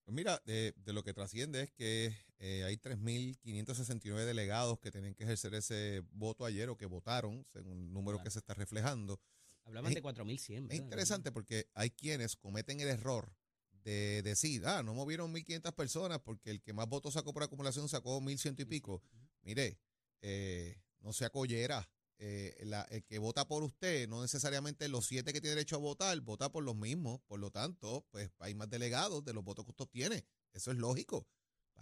Pues 0.07 0.15
mira, 0.15 0.41
de, 0.45 0.73
lo 0.85 1.03
que 1.03 1.13
trasciende 1.13 1.63
es 1.63 1.71
que 1.73 2.15
eh, 2.39 2.63
hay 2.63 2.77
3.569 2.77 4.23
delegados 4.23 4.79
que 4.79 4.89
tienen 4.89 5.13
que 5.13 5.25
ejercer 5.25 5.53
ese 5.53 6.01
voto 6.13 6.45
ayer 6.45 6.69
o 6.69 6.77
que 6.77 6.85
votaron, 6.85 7.45
según 7.51 7.77
el 7.77 7.91
número 7.91 8.23
que 8.23 8.31
se 8.31 8.39
está 8.39 8.53
reflejando. 8.53 9.19
Hablaban 9.65 9.93
de 9.93 10.01
4.100. 10.01 10.71
Es 10.71 10.77
interesante 10.77 11.33
porque 11.33 11.67
hay 11.73 11.89
quienes 11.89 12.37
cometen 12.37 12.79
el 12.79 12.87
error 12.87 13.35
de 13.83 14.21
decir, 14.21 14.65
ah, 14.65 14.81
no 14.81 14.93
movieron 14.93 15.33
1.500 15.33 15.75
personas 15.75 16.19
porque 16.19 16.51
el 16.51 16.61
que 16.61 16.71
más 16.71 16.87
votos 16.87 17.15
sacó 17.15 17.33
por 17.33 17.43
acumulación 17.43 17.89
sacó 17.89 18.21
1.100 18.21 18.61
y 18.61 18.63
pico. 18.65 19.03
Mire, 19.41 19.77
eh, 20.21 20.81
no 21.01 21.11
sea 21.11 21.29
collera. 21.29 21.85
Eh, 22.19 22.55
el 22.89 23.03
que 23.05 23.19
vota 23.19 23.47
por 23.47 23.63
usted, 23.63 24.07
no 24.07 24.21
necesariamente 24.21 24.87
los 24.87 25.05
siete 25.05 25.33
que 25.33 25.39
tiene 25.39 25.55
derecho 25.55 25.75
a 25.75 25.79
votar, 25.79 26.19
vota 26.21 26.51
por 26.51 26.63
los 26.63 26.75
mismos. 26.75 27.21
Por 27.27 27.39
lo 27.39 27.51
tanto, 27.51 28.05
pues 28.11 28.31
hay 28.39 28.55
más 28.55 28.69
delegados 28.69 29.23
de 29.23 29.33
los 29.33 29.43
votos 29.43 29.65
que 29.65 29.71
usted 29.71 29.87
tiene. 29.87 30.25
Eso 30.53 30.71
es 30.71 30.77
lógico. 30.77 31.27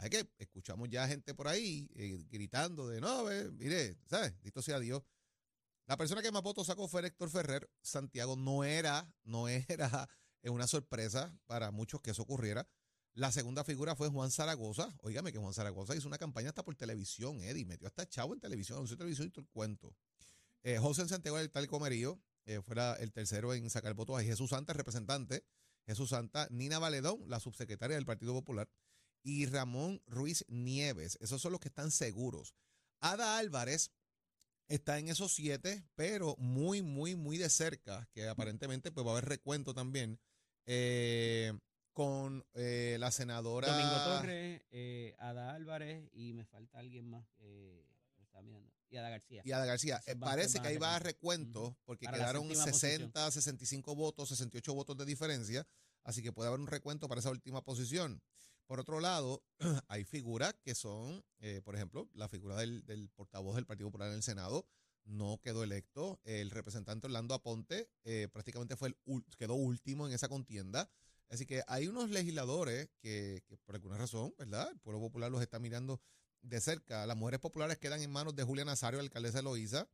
Es 0.02 0.10
que 0.10 0.30
escuchamos 0.38 0.90
ya 0.90 1.08
gente 1.08 1.34
por 1.34 1.48
ahí 1.48 1.90
eh, 1.96 2.26
gritando 2.30 2.88
de 2.90 3.00
no, 3.00 3.26
mire, 3.54 3.98
¿sabes? 4.08 4.34
Dito 4.42 4.62
sea 4.62 4.80
Dios. 4.80 5.04
La 5.88 5.98
persona 5.98 6.22
que 6.22 6.32
más 6.32 6.42
votos 6.42 6.68
sacó 6.68 6.88
fue 6.88 7.06
Héctor 7.06 7.30
Ferrer. 7.30 7.70
Santiago 7.82 8.36
no 8.36 8.64
era, 8.64 9.14
no 9.24 9.48
era 9.48 10.10
una 10.44 10.68
sorpresa 10.68 11.38
para 11.46 11.72
muchos 11.72 12.02
que 12.02 12.12
eso 12.12 12.24
ocurriera. 12.24 12.68
La 13.14 13.32
segunda 13.32 13.64
figura 13.64 13.96
fue 13.96 14.10
Juan 14.10 14.30
Zaragoza. 14.30 14.94
Óigame 15.00 15.32
que 15.32 15.38
Juan 15.38 15.54
Zaragoza 15.54 15.96
hizo 15.96 16.08
una 16.08 16.18
campaña 16.18 16.50
hasta 16.50 16.64
por 16.64 16.76
televisión, 16.76 17.42
Eddie. 17.42 17.66
Metió 17.66 17.88
hasta 17.88 18.06
chavo 18.10 18.34
en 18.34 18.42
televisión, 18.42 18.78
anunció 18.78 18.98
televisión 18.98 19.28
y 19.28 19.32
todo 19.32 19.42
el 19.42 19.48
cuento. 19.48 19.96
Eh, 20.66 20.80
José 20.80 21.08
Santiago 21.08 21.38
del 21.38 21.52
Tal 21.52 21.68
Comerío 21.68 22.20
eh, 22.48 22.60
fuera 22.60 22.96
el 22.96 23.14
tercero 23.14 23.54
en 23.54 23.70
sacar 23.70 23.94
votos 23.94 24.18
ahí. 24.18 24.26
Jesús 24.26 24.50
Santa, 24.50 24.74
representante. 24.74 25.46
Jesús 25.86 26.10
Santa. 26.10 26.48
Nina 26.50 26.80
Valedón, 26.80 27.20
la 27.30 27.40
subsecretaria 27.40 27.96
del 27.96 28.08
Partido 28.08 28.34
Popular. 28.34 28.68
Y 29.22 29.46
Ramón 29.46 30.02
Ruiz 30.08 30.44
Nieves. 30.48 31.20
Esos 31.22 31.40
son 31.40 31.52
los 31.52 31.62
que 31.62 31.68
están 31.68 31.92
seguros. 31.92 32.56
Ada 33.00 33.38
Álvarez 33.38 33.92
está 34.68 34.98
en 34.98 35.10
esos 35.10 35.36
siete, 35.36 35.86
pero 35.94 36.36
muy, 36.40 36.82
muy, 36.82 37.16
muy 37.16 37.38
de 37.38 37.52
cerca, 37.52 38.10
que 38.12 38.28
aparentemente 38.28 38.92
pues 38.92 39.06
va 39.06 39.12
a 39.12 39.14
haber 39.18 39.30
recuento 39.30 39.76
también 39.76 40.20
eh, 40.66 41.54
con 41.94 42.44
eh, 42.56 42.98
la 43.00 43.12
senadora. 43.12 43.68
Domingo 43.68 44.04
Torres, 44.04 44.64
Ada 45.20 45.54
Álvarez 45.54 46.10
y 46.12 46.34
me 46.34 46.46
falta 46.46 46.80
alguien 46.80 47.08
más. 47.08 47.28
Eh, 47.38 47.86
Y 48.90 48.98
Ada 48.98 49.10
García. 49.10 49.42
Y 49.46 49.52
Ada 49.52 49.66
García. 49.66 50.02
parece 50.20 50.60
que 50.60 50.68
ahí 50.68 50.78
va 50.78 50.96
a 50.96 51.00
recuento 51.00 51.78
porque 51.86 52.08
quedaron 52.08 52.54
60, 52.56 53.32
65 53.32 53.96
votos, 53.96 54.30
68 54.30 54.74
votos 54.74 54.98
de 54.98 55.06
diferencia. 55.06 55.68
Así 56.04 56.22
que 56.22 56.32
puede 56.32 56.50
haber 56.50 56.60
un 56.60 56.68
recuento 56.68 57.08
para 57.08 57.20
esa 57.20 57.32
última 57.32 57.64
posición. 57.64 58.22
Por 58.68 58.80
otro 58.80 59.00
lado, 59.00 59.44
hay 59.88 60.06
figuras 60.06 60.56
que 60.64 60.76
son, 60.76 61.24
por 61.64 61.76
ejemplo, 61.76 62.10
la 62.14 62.28
figura 62.28 62.56
del, 62.56 62.86
del, 62.86 63.10
portavoz 63.10 63.56
del 63.56 63.66
Partido 63.66 63.90
Popular 63.90 64.10
en 64.10 64.16
el 64.16 64.24
Senado, 64.24 64.68
no 65.06 65.40
quedó 65.42 65.64
electo. 65.64 66.20
El 66.24 66.52
representante 66.52 67.08
Orlando 67.08 67.34
Aponte 67.34 67.90
eh, 68.04 68.28
prácticamente 68.32 68.76
fue 68.76 68.90
el, 68.90 68.98
quedó 69.38 69.56
último 69.56 70.08
en 70.08 70.14
esa 70.14 70.28
contienda. 70.28 70.90
Así 71.30 71.46
que 71.46 71.64
hay 71.68 71.88
unos 71.88 72.10
legisladores 72.10 72.90
que, 73.00 73.42
por 73.66 73.76
alguna 73.76 73.98
razón, 73.98 74.34
¿verdad? 74.38 74.70
El 74.72 74.80
pueblo 74.80 75.00
popular 75.00 75.32
los 75.32 75.42
está 75.42 75.60
mirando 75.60 76.02
de 76.46 76.62
cerca. 76.62 77.06
Las 77.06 77.18
mujeres 77.18 77.40
populares 77.40 77.78
quedan 77.78 78.02
en 78.02 78.12
manos 78.12 78.36
de 78.36 78.44
Julia 78.44 78.66
Nazario, 78.66 79.00
alcaldesa 79.00 79.40
de 79.40 79.44
Loíza. 79.44 79.88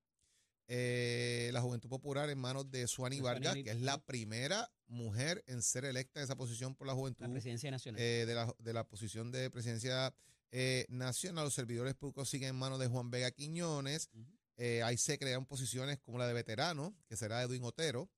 Eh, 0.67 1.50
la 1.51 1.62
Juventud 1.62 1.89
Popular 1.89 2.29
en 2.29 2.38
manos 2.38 2.72
de 2.72 2.88
Suani 2.88 3.20
Vargas, 3.20 3.55
que 3.55 3.72
es 3.72 3.81
la 3.81 3.98
primera 4.05 4.72
mujer 4.88 5.43
en 5.48 5.62
ser 5.62 5.84
electa 5.86 6.20
en 6.20 6.24
esa 6.24 6.36
posición 6.38 6.75
por 6.75 6.88
la 6.88 6.93
Juventud. 6.93 7.25
La 7.25 7.31
presidencia 7.31 7.72
nacional. 7.72 8.01
Eh, 8.01 8.25
de, 8.25 8.36
la, 8.36 8.55
de, 8.58 8.74
la, 8.74 8.88
posición 8.88 9.31
de 9.31 9.50
presidencia 9.50 10.13
nacional. 10.88 11.46
Los 11.46 11.53
servidores 11.53 11.96
públicos 11.96 12.29
siguen 12.29 12.50
en 12.50 12.55
manos 12.55 12.79
de 12.79 12.88
Juan 12.88 13.12
Vega 13.12 13.31
Quiñones. 13.31 14.10
Eh, 14.58 14.84
ahí 14.84 14.98
se 14.98 15.17
crean 15.17 15.46
posiciones 15.46 16.00
como 16.00 16.17
la 16.17 16.27
de 16.27 16.34
veterano, 16.34 16.96
que 17.08 17.17
será 17.17 17.41
Edwin 17.41 17.63
Otero, 17.63 18.10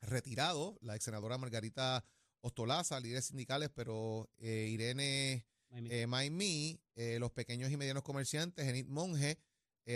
retirado, 0.00 0.78
la 0.80 0.94
ex 0.94 1.04
senadora 1.04 1.36
Margarita 1.36 2.04
Ostolaza, 2.40 3.00
líderes 3.00 3.26
sindicales, 3.26 3.70
pero 3.74 4.30
eh, 5.74 6.78
eh, 6.96 7.18
los 7.18 7.32
pequeños 7.32 7.70
y 7.70 7.76
medianos 7.76 8.02
comerciantes, 8.02 8.66
Enid 8.66 8.86
Monge, 8.86 9.38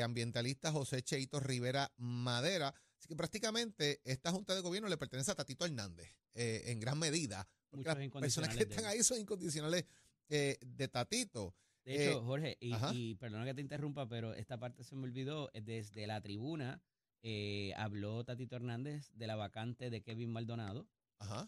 ambientalista 0.02 0.70
José 0.70 1.02
Cheito 1.02 1.40
Rivera 1.40 1.92
Madera. 1.96 2.74
Así 2.98 3.08
que 3.08 3.16
prácticamente 3.16 4.00
esta 4.04 4.30
Junta 4.30 4.54
de 4.54 4.60
Gobierno 4.60 4.88
le 4.88 4.96
pertenece 4.96 5.30
a 5.30 5.34
Tatito 5.34 5.64
Hernández, 5.64 6.14
en 6.34 6.80
gran 6.80 6.98
medida. 6.98 7.48
Porque 7.70 7.84
las 7.84 7.96
personas 8.08 8.54
que 8.54 8.64
están 8.64 8.84
ahí 8.86 9.02
son 9.02 9.18
incondicionales 9.18 9.84
de 10.28 10.88
Tatito. 10.90 11.54
De 11.88 12.04
hecho, 12.04 12.18
eh, 12.18 12.22
Jorge, 12.22 12.58
y, 12.60 13.14
perdona 13.14 13.46
que 13.46 13.54
te 13.54 13.62
interrumpa, 13.62 14.06
pero 14.06 14.34
esta 14.34 14.58
parte 14.58 14.84
se 14.84 14.94
me 14.94 15.04
olvidó. 15.04 15.50
Eh, 15.54 15.62
desde 15.62 16.06
la 16.06 16.20
tribuna 16.20 16.82
eh, 17.22 17.72
habló 17.76 18.24
Tatito 18.24 18.56
Hernández 18.56 19.10
de 19.14 19.26
la 19.26 19.36
vacante 19.36 19.88
de 19.88 20.02
Kevin 20.02 20.30
Maldonado. 20.30 20.86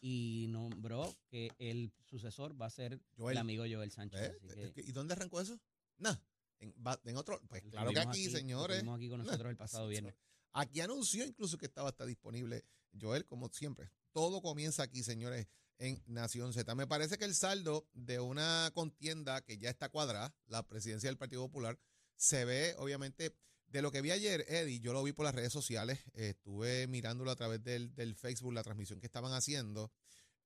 Y 0.02 0.46
nombró 0.48 1.14
que 1.28 1.50
el 1.58 1.92
sucesor 2.04 2.60
va 2.60 2.66
a 2.66 2.70
ser 2.70 3.00
el 3.18 3.38
amigo 3.38 3.64
Joel 3.70 3.90
Sánchez. 3.90 4.32
¿Y 4.76 4.92
dónde 4.92 5.14
arrancó 5.14 5.40
eso? 5.40 5.58
Nada. 5.98 6.20
En, 6.58 6.74
va- 6.86 7.00
en 7.04 7.16
otro, 7.16 7.40
pues 7.48 7.62
claro 7.70 7.90
que 7.92 8.00
aquí, 8.00 8.28
señores. 8.30 8.78
tuvimos 8.80 8.96
aquí 8.98 9.08
con 9.08 9.18
nosotros 9.24 9.50
el 9.50 9.56
pasado 9.56 9.88
viernes. 9.88 10.14
Aquí 10.52 10.80
anunció 10.80 11.24
incluso 11.24 11.56
que 11.56 11.66
estaba 11.66 11.88
hasta 11.88 12.04
disponible 12.04 12.64
Joel, 13.00 13.24
como 13.24 13.48
siempre. 13.48 13.90
Todo 14.12 14.42
comienza 14.42 14.82
aquí, 14.82 15.02
señores, 15.02 15.46
en 15.78 16.02
Nación 16.06 16.52
Z. 16.52 16.74
Me 16.74 16.86
parece 16.86 17.16
que 17.16 17.24
el 17.24 17.34
saldo 17.34 17.88
de 17.92 18.18
una 18.20 18.70
contienda 18.74 19.40
que 19.42 19.56
ya 19.58 19.70
está 19.70 19.88
cuadrada, 19.88 20.34
la 20.46 20.66
presidencia 20.66 21.08
del 21.08 21.16
Partido 21.16 21.42
Popular, 21.46 21.78
se 22.16 22.44
ve, 22.44 22.74
obviamente, 22.78 23.34
de 23.70 23.82
lo 23.82 23.90
que 23.90 24.02
vi 24.02 24.10
ayer, 24.10 24.44
Eddie, 24.48 24.80
yo 24.80 24.92
lo 24.92 25.02
vi 25.02 25.12
por 25.12 25.24
las 25.24 25.34
redes 25.34 25.52
sociales, 25.52 26.00
eh, 26.14 26.30
estuve 26.30 26.86
mirándolo 26.88 27.30
a 27.30 27.36
través 27.36 27.62
del, 27.62 27.94
del 27.94 28.16
Facebook, 28.16 28.52
la 28.52 28.64
transmisión 28.64 29.00
que 29.00 29.06
estaban 29.06 29.32
haciendo. 29.32 29.92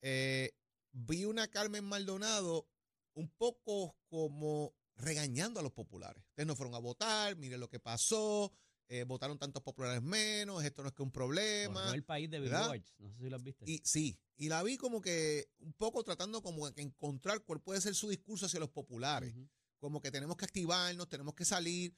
Eh, 0.03 0.53
vi 0.93 1.25
una 1.25 1.49
Carmen 1.49 1.85
Maldonado 1.85 2.69
un 3.15 3.31
poco 3.31 3.97
como 4.09 4.75
regañando 4.97 5.61
a 5.61 5.63
los 5.63 5.73
populares. 5.73 6.23
Ustedes 6.29 6.47
no 6.47 6.55
fueron 6.55 6.75
a 6.75 6.79
votar, 6.79 7.37
miren 7.37 7.61
lo 7.61 7.69
que 7.69 7.81
pasó, 7.81 8.53
eh, 8.89 9.05
votaron 9.05 9.39
tantos 9.39 9.63
populares 9.63 10.03
menos, 10.03 10.63
esto 10.63 10.83
no 10.83 10.89
es 10.89 10.95
que 10.95 11.03
un 11.03 11.11
problema. 11.11 11.81
Corrió 11.81 11.95
el 11.95 12.05
país 12.05 12.31
de. 12.31 12.41
Billboards. 12.41 12.95
No 12.99 13.11
sé 13.11 13.19
si 13.19 13.31
lo 13.31 13.37
has 13.37 13.43
visto. 13.43 13.65
Y 13.67 13.81
sí, 13.85 14.19
y 14.37 14.51
la 14.51 14.63
vi 14.63 14.77
como 14.77 15.01
que 15.01 15.49
un 15.61 15.73
poco 15.73 16.05
tratando 16.05 16.43
como 16.43 16.71
que 16.75 16.83
encontrar 16.83 17.43
cuál 17.43 17.63
puede 17.63 17.81
ser 17.81 17.95
su 17.95 18.11
discurso 18.11 18.47
hacia 18.47 18.61
los 18.61 18.71
populares. 18.71 19.35
Como 19.79 20.01
que 20.01 20.11
tenemos 20.11 20.37
que 20.37 20.45
activarnos, 20.45 21.09
tenemos 21.09 21.35
que 21.35 21.45
salir. 21.47 21.95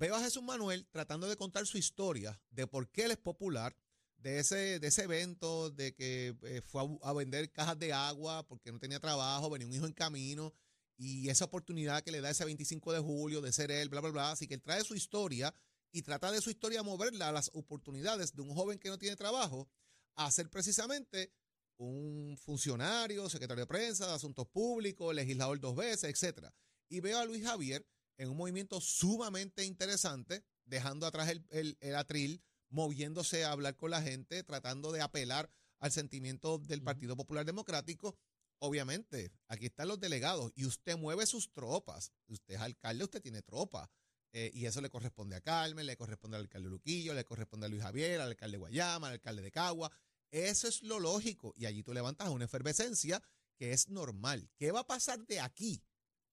Veo 0.00 0.14
a 0.14 0.22
Jesús 0.22 0.42
Manuel 0.42 0.86
tratando 0.90 1.28
de 1.28 1.36
contar 1.36 1.66
su 1.66 1.76
historia 1.76 2.40
de 2.50 2.66
por 2.66 2.90
qué 2.90 3.04
él 3.04 3.10
es 3.10 3.18
popular, 3.18 3.76
de 4.16 4.38
ese, 4.38 4.80
de 4.80 4.88
ese 4.88 5.02
evento, 5.02 5.68
de 5.68 5.94
que 5.94 6.34
eh, 6.44 6.62
fue 6.62 6.82
a, 7.02 7.12
vender 7.12 7.52
cajas 7.52 7.78
de 7.78 7.92
agua 7.92 8.46
porque 8.48 8.72
no 8.72 8.78
tenía 8.78 8.98
trabajo, 8.98 9.50
venía 9.50 9.68
un 9.68 9.74
hijo 9.74 9.84
en 9.84 9.92
camino, 9.92 10.54
y 10.96 11.28
esa 11.28 11.44
oportunidad 11.44 12.02
que 12.02 12.12
le 12.12 12.22
da 12.22 12.30
ese 12.30 12.46
25 12.46 12.94
de 12.94 12.98
julio 13.00 13.42
de 13.42 13.52
ser 13.52 13.70
él, 13.70 13.90
bla, 13.90 14.00
bla, 14.00 14.10
bla. 14.10 14.30
Así 14.30 14.48
que 14.48 14.54
él 14.54 14.62
trae 14.62 14.82
su 14.84 14.94
historia 14.94 15.54
y 15.92 16.00
trata 16.00 16.32
de 16.32 16.40
su 16.40 16.48
historia 16.48 16.82
moverla 16.82 17.28
a 17.28 17.32
las 17.32 17.50
oportunidades 17.52 18.34
de 18.34 18.40
un 18.40 18.54
joven 18.54 18.78
que 18.78 18.88
no 18.88 18.96
tiene 18.96 19.16
trabajo 19.16 19.68
a 20.16 20.30
ser 20.30 20.48
precisamente 20.48 21.34
un 21.76 22.38
funcionario, 22.38 23.28
secretario 23.28 23.64
de 23.64 23.68
prensa, 23.68 24.06
de 24.06 24.14
asuntos 24.14 24.46
públicos, 24.48 25.14
legislador 25.14 25.60
dos 25.60 25.76
veces, 25.76 26.04
etcétera. 26.04 26.54
Y 26.88 27.00
veo 27.00 27.18
a 27.18 27.26
Luis 27.26 27.44
Javier 27.44 27.86
en 28.20 28.28
un 28.30 28.36
movimiento 28.36 28.80
sumamente 28.80 29.64
interesante, 29.64 30.44
dejando 30.64 31.06
atrás 31.06 31.28
el, 31.30 31.44
el- 31.50 31.76
el 31.80 31.94
atril, 31.96 32.42
moviéndose 32.68 33.44
a 33.44 33.52
hablar 33.52 33.76
con 33.76 33.90
la 33.90 34.02
gente, 34.02 34.42
tratando 34.44 34.92
de 34.92 35.00
apelar 35.00 35.50
al 35.78 35.90
sentimiento 35.92 36.58
del. 36.58 36.82
Partido 36.82 37.16
Popular 37.16 37.44
Democrático. 37.44 38.16
Obviamente, 38.58 39.32
aquí 39.48 39.66
están 39.66 39.88
los 39.88 39.98
delegados 39.98 40.52
y 40.54 40.66
usted 40.66 40.96
mueve 40.98 41.24
sus 41.26 41.50
tropas. 41.52 42.12
Usted 42.28 42.54
es 42.54 42.60
alcalde, 42.60 43.04
usted 43.04 43.22
tiene 43.22 43.42
tropa. 43.42 43.90
Eh, 44.32 44.50
y 44.54 44.66
eso 44.66 44.80
le 44.80 44.90
corresponde 44.90 45.34
a 45.36 45.40
Carmen, 45.40 45.86
le 45.86 45.96
corresponde 45.96 46.36
al 46.36 46.42
alcalde 46.44 46.68
Luquillo, 46.68 47.14
le 47.14 47.24
corresponde 47.24 47.66
a 47.66 47.68
Luis 47.68 47.82
Javier, 47.82 48.20
al 48.20 48.28
alcalde 48.28 48.52
de 48.56 48.58
Guayama, 48.58 49.06
al 49.08 49.14
alcalde 49.14 49.42
de 49.42 49.50
Cagua. 49.50 49.90
Eso 50.30 50.68
es 50.68 50.82
lo 50.82 51.00
lógico. 51.00 51.52
Y 51.56 51.64
allí 51.66 51.82
tú 51.82 51.92
levantas 51.94 52.28
una 52.28 52.44
efervescencia 52.44 53.20
que 53.56 53.72
es 53.72 53.88
normal. 53.88 54.48
¿Qué 54.56 54.70
va 54.70 54.80
a 54.80 54.86
pasar 54.86 55.26
de 55.26 55.40
aquí 55.40 55.82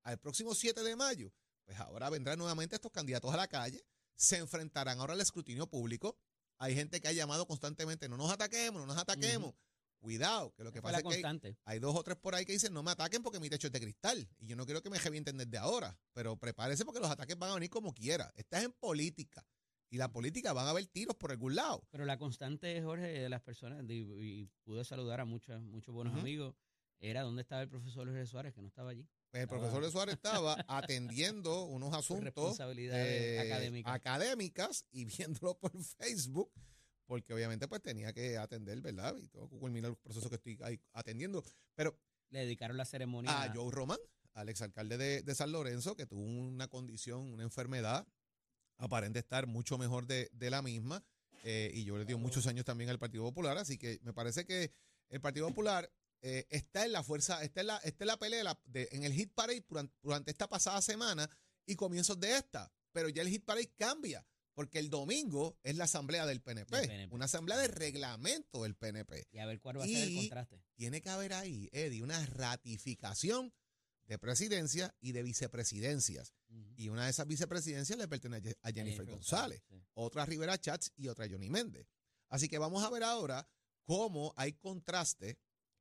al 0.03 0.19
próximo 0.19 0.53
7 0.53 0.83
de 0.83 0.95
mayo? 0.95 1.33
Pues 1.67 1.77
ahora 1.79 2.09
vendrán 2.09 2.39
nuevamente 2.39 2.75
estos 2.75 2.91
candidatos 2.93 3.31
a 3.33 3.35
la 3.37 3.47
calle, 3.49 3.83
se 4.15 4.37
enfrentarán 4.37 4.99
ahora 4.99 5.13
al 5.13 5.19
escrutinio 5.21 5.67
público. 5.67 6.17
Hay 6.59 6.73
gente 6.73 7.01
que 7.01 7.09
ha 7.09 7.11
llamado 7.11 7.45
constantemente, 7.45 8.07
no 8.07 8.15
nos 8.15 8.31
ataquemos, 8.31 8.79
no 8.81 8.87
nos 8.87 8.97
ataquemos. 8.97 9.53
Cuidado, 9.99 10.53
que 10.55 10.63
lo 10.63 10.71
que 10.71 10.79
pasa 10.81 10.97
es 10.99 11.03
que 11.03 11.21
hay- 11.65 11.79
dos 11.79 11.93
o 11.93 12.03
tres 12.03 12.15
por 12.17 12.35
ahí 12.35 12.45
que 12.45 12.53
dicen 12.53 12.71
no 12.71 12.83
me 12.83 12.91
ataquen 12.91 13.21
porque 13.21 13.39
mi 13.41 13.49
techo 13.49 13.67
es 13.67 13.73
de 13.73 13.81
cristal 13.81 14.29
y 14.37 14.45
yo 14.47 14.55
no 14.55 14.63
quiero 14.65 14.81
que 14.81 14.89
me 14.89 14.97
revienten 14.97 15.37
desde 15.37 15.57
ahora, 15.57 15.99
pero 16.13 16.37
prepárese 16.37 16.85
porque 16.85 17.01
los 17.01 17.09
ataques 17.11 17.37
van 17.37 17.49
a 17.51 17.55
venir 17.55 17.69
como 17.69 17.93
quiera. 17.93 18.31
Estás 18.35 18.63
en 18.63 18.71
política 18.71 19.45
y 19.89 19.97
la 19.97 20.09
política 20.11 20.53
van 20.53 20.67
a 20.67 20.69
haber 20.69 20.85
tiros 20.87 21.15
por 21.17 21.31
algún 21.31 21.55
lado. 21.55 21.83
Pero 21.91 22.05
la 22.05 22.17
constante, 22.17 22.81
Jorge, 22.81 23.07
de 23.07 23.27
las 23.29 23.41
personas, 23.41 23.83
y, 23.89 23.93
y 23.93 24.45
pude 24.63 24.85
saludar 24.85 25.19
a 25.19 25.25
muchos, 25.25 25.61
muchos 25.63 25.93
buenos 25.93 26.13
amigos, 26.21 26.55
era 26.99 27.23
dónde 27.23 27.41
estaba 27.41 27.61
el 27.61 27.69
profesor 27.69 28.07
Jorge 28.07 28.25
Suárez, 28.25 28.53
que 28.53 28.61
no 28.61 28.67
estaba 28.67 28.91
allí. 28.91 29.07
Pues 29.31 29.41
el 29.41 29.43
Estaba- 29.43 29.59
profesor 29.61 29.83
de 29.85 29.91
Suárez 29.91 30.15
estaba 30.15 30.55
atendiendo 30.67 31.63
unos 31.65 31.93
asuntos 31.93 32.59
eh, 32.59 33.39
académicas. 33.45 33.93
académicas 33.93 34.85
y 34.91 35.05
viéndolo 35.05 35.57
por 35.59 35.71
Facebook, 35.83 36.51
porque 37.05 37.33
obviamente 37.33 37.67
pues 37.67 37.81
tenía 37.81 38.13
que 38.13 38.37
atender, 38.37 38.81
¿verdad? 38.81 39.15
Y 39.21 39.27
tengo 39.27 39.49
que 39.49 39.57
culminar 39.57 39.89
los 39.91 39.99
procesos 39.99 40.29
que 40.29 40.35
estoy 40.35 40.57
ahí 40.63 40.79
atendiendo. 40.93 41.43
Pero 41.75 41.97
Le 42.29 42.39
dedicaron 42.39 42.77
la 42.77 42.85
ceremonia. 42.85 43.43
a 43.43 43.53
Joe 43.53 43.69
Román, 43.71 43.99
al 44.33 44.49
exalcalde 44.49 44.97
de, 44.97 45.21
de 45.23 45.35
San 45.35 45.51
Lorenzo, 45.51 45.95
que 45.95 46.05
tuvo 46.05 46.21
una 46.21 46.67
condición, 46.67 47.31
una 47.33 47.43
enfermedad, 47.43 48.07
aparente 48.77 49.19
estar 49.19 49.45
mucho 49.47 49.77
mejor 49.77 50.07
de, 50.07 50.29
de 50.33 50.49
la 50.49 50.61
misma, 50.61 51.03
eh, 51.43 51.71
y 51.73 51.83
yo 51.83 51.97
le 51.97 52.05
dio 52.05 52.17
muchos 52.17 52.47
años 52.47 52.65
también 52.65 52.89
al 52.89 52.99
Partido 52.99 53.23
Popular, 53.23 53.57
así 53.57 53.77
que 53.77 53.99
me 54.03 54.13
parece 54.13 54.45
que 54.45 54.71
el 55.09 55.19
Partido 55.21 55.47
Popular 55.47 55.89
eh, 56.21 56.45
está 56.49 56.85
en 56.85 56.91
la 56.91 57.03
fuerza, 57.03 57.43
está 57.43 57.61
en 57.61 57.67
la, 57.67 57.77
está 57.77 58.03
en 58.03 58.07
la 58.07 58.17
pelea, 58.17 58.39
de 58.39 58.43
la- 58.43 58.59
de- 58.65 58.89
en 58.91 59.03
el 59.03 59.13
hit 59.13 59.33
parade 59.33 59.63
durante, 59.67 59.95
durante 60.01 60.31
esta 60.31 60.47
pasada 60.49 60.81
semana 60.81 61.29
y 61.65 61.75
comienzos 61.75 62.19
de 62.19 62.35
esta, 62.37 62.71
pero 62.91 63.09
ya 63.09 63.21
el 63.21 63.29
hit 63.29 63.45
parade 63.45 63.71
cambia. 63.77 64.25
Porque 64.53 64.79
el 64.79 64.89
domingo 64.89 65.59
es 65.61 65.75
la 65.77 65.83
asamblea 65.83 66.25
del 66.25 66.41
PNP, 66.41 66.75
una 67.11 67.25
asamblea 67.25 67.57
de 67.59 67.67
reglamento 67.67 68.63
del 68.63 68.73
PNP 68.75 69.27
Y 69.31 69.37
a 69.37 69.45
ver 69.45 69.59
cuál 69.61 69.77
va 69.79 69.83
a 69.83 69.87
ser 69.87 70.07
el 70.07 70.15
contraste. 70.15 70.63
tiene 70.73 70.99
que 70.99 71.09
haber 71.09 71.33
ahí, 71.33 71.69
Eddie, 71.71 72.01
una 72.01 72.25
ratificación 72.25 73.53
de 74.07 74.17
presidencia 74.17 74.95
y 74.99 75.11
de 75.11 75.21
vicepresidencias. 75.23 76.33
Y 76.75 76.89
una 76.89 77.05
de 77.05 77.11
esas 77.11 77.27
vicepresidencias 77.27 77.99
le 77.99 78.07
pertenece 78.07 78.57
a 78.63 78.71
Jennifer 78.71 79.05
González, 79.05 79.61
sí. 79.69 79.83
otra 79.93 80.23
a 80.23 80.25
Rivera 80.25 80.57
Chats 80.57 80.91
y 80.95 81.07
otra 81.07 81.25
a 81.25 81.29
Johnny 81.29 81.49
Méndez. 81.49 81.87
Así 82.29 82.47
que 82.49 82.57
vamos 82.57 82.83
a 82.83 82.89
ver 82.89 83.03
ahora 83.03 83.47
cómo 83.83 84.33
hay 84.37 84.53
contraste 84.53 85.37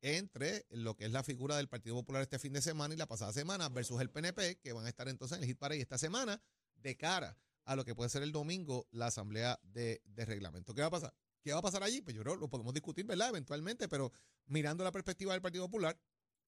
entre 0.06 0.64
lo 0.70 0.96
que 0.96 1.06
es 1.06 1.10
la 1.10 1.24
figura 1.24 1.56
del 1.56 1.68
Partido 1.68 1.96
Popular 1.96 2.22
este 2.22 2.38
fin 2.38 2.52
de 2.52 2.62
semana 2.62 2.94
y 2.94 2.96
la 2.96 3.08
pasada 3.08 3.32
semana 3.32 3.68
versus 3.68 4.00
el 4.00 4.08
PNP, 4.08 4.60
que 4.60 4.72
van 4.72 4.86
a 4.86 4.88
estar 4.88 5.08
entonces 5.08 5.36
en 5.36 5.42
el 5.42 5.48
hit 5.48 5.58
esta 5.72 5.98
semana 5.98 6.40
de 6.76 6.96
cara 6.96 7.36
a 7.64 7.74
lo 7.74 7.84
que 7.84 7.96
puede 7.96 8.08
ser 8.08 8.22
el 8.22 8.30
domingo 8.30 8.86
la 8.92 9.06
asamblea 9.06 9.58
de, 9.64 10.00
de 10.04 10.24
reglamento. 10.24 10.74
¿Qué 10.74 10.80
va 10.82 10.86
a 10.86 10.90
pasar? 10.90 11.12
¿Qué 11.42 11.52
va 11.52 11.58
a 11.58 11.62
pasar 11.62 11.82
allí? 11.82 12.02
Pues 12.02 12.14
yo 12.14 12.22
creo 12.22 12.36
lo 12.36 12.48
podemos 12.48 12.72
discutir, 12.72 13.04
¿verdad? 13.04 13.30
Eventualmente, 13.30 13.88
pero 13.88 14.12
mirando 14.46 14.84
la 14.84 14.92
perspectiva 14.92 15.32
del 15.32 15.42
Partido 15.42 15.64
Popular, 15.64 15.98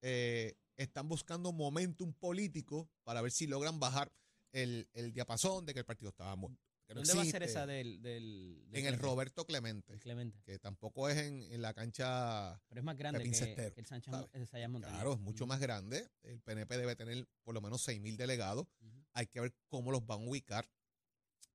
eh, 0.03 0.55
están 0.77 1.09
buscando 1.09 1.53
momentum 1.53 2.13
político 2.13 2.89
para 3.03 3.23
ver 3.23 3.33
si 3.33 3.49
logran 3.49 3.81
bajar 3.81 4.13
el, 4.53 4.89
el 4.93 5.13
diapasón 5.13 5.67
de 5.67 5.75
que 5.75 5.81
el 5.81 5.85
partido 5.85 6.11
estaba 6.11 6.37
muerto. 6.37 6.68
No 6.95 7.01
¿Dónde 7.03 7.15
va 7.15 7.23
a 7.23 7.25
ser 7.27 7.43
esa 7.43 7.67
del, 7.67 8.01
del, 8.03 8.65
del 8.71 8.81
En 8.81 8.87
el? 8.95 8.99
Roberto 8.99 9.45
Clemente, 9.47 9.99
Clemente. 9.99 10.41
que 10.45 10.59
tampoco 10.59 11.09
es 11.09 11.19
en, 11.19 11.43
en 11.53 11.61
la 11.63 11.75
cancha 11.75 12.61
Pero 12.69 12.81
es 12.81 12.85
más 12.85 12.97
grande 12.97 13.23
que, 13.23 13.31
que 13.75 13.81
el 13.81 13.87
Sánchez 13.87 14.11
Montaña. 14.11 14.95
Claro, 14.95 15.13
es 15.15 15.21
mucho 15.21 15.47
más 15.47 15.61
grande. 15.61 16.09
El 16.23 16.41
PNP 16.41 16.77
debe 16.79 16.97
tener 16.97 17.27
por 17.45 17.55
lo 17.55 17.61
menos 17.61 17.83
6 17.83 18.01
mil 18.01 18.17
delegados. 18.17 18.67
Hay 19.13 19.27
que 19.27 19.41
ver 19.41 19.55
cómo 19.69 19.91
los 19.91 20.07
van 20.07 20.21
a 20.23 20.29
ubicar 20.29 20.69